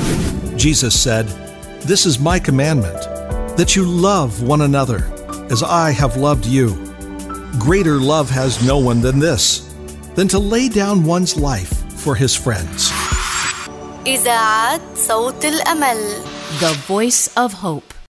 Jesus 0.56 1.00
said, 1.00 1.28
This 1.82 2.06
is 2.06 2.20
my 2.20 2.40
commandment, 2.40 3.02
that 3.58 3.76
you 3.76 3.84
love 3.86 4.42
one 4.44 4.62
another 4.62 5.04
as 5.50 5.64
I 5.64 5.92
have 5.92 6.18
loved 6.18 6.46
you. 6.46 6.76
Greater 7.60 7.98
love 8.00 8.30
has 8.30 8.66
no 8.66 8.78
one 8.78 9.02
than 9.02 9.20
this, 9.20 9.74
than 10.16 10.28
to 10.28 10.40
lay 10.40 10.70
down 10.70 11.04
one's 11.04 11.38
life 11.38 11.74
for 12.00 12.16
his 12.16 12.36
friends. 12.36 12.92
إذاعة 14.06 14.82
صوت 14.96 15.46
الأمل 15.46 16.24
The 16.60 16.74
Voice 16.88 17.30
of 17.36 17.54
Hope 17.54 17.94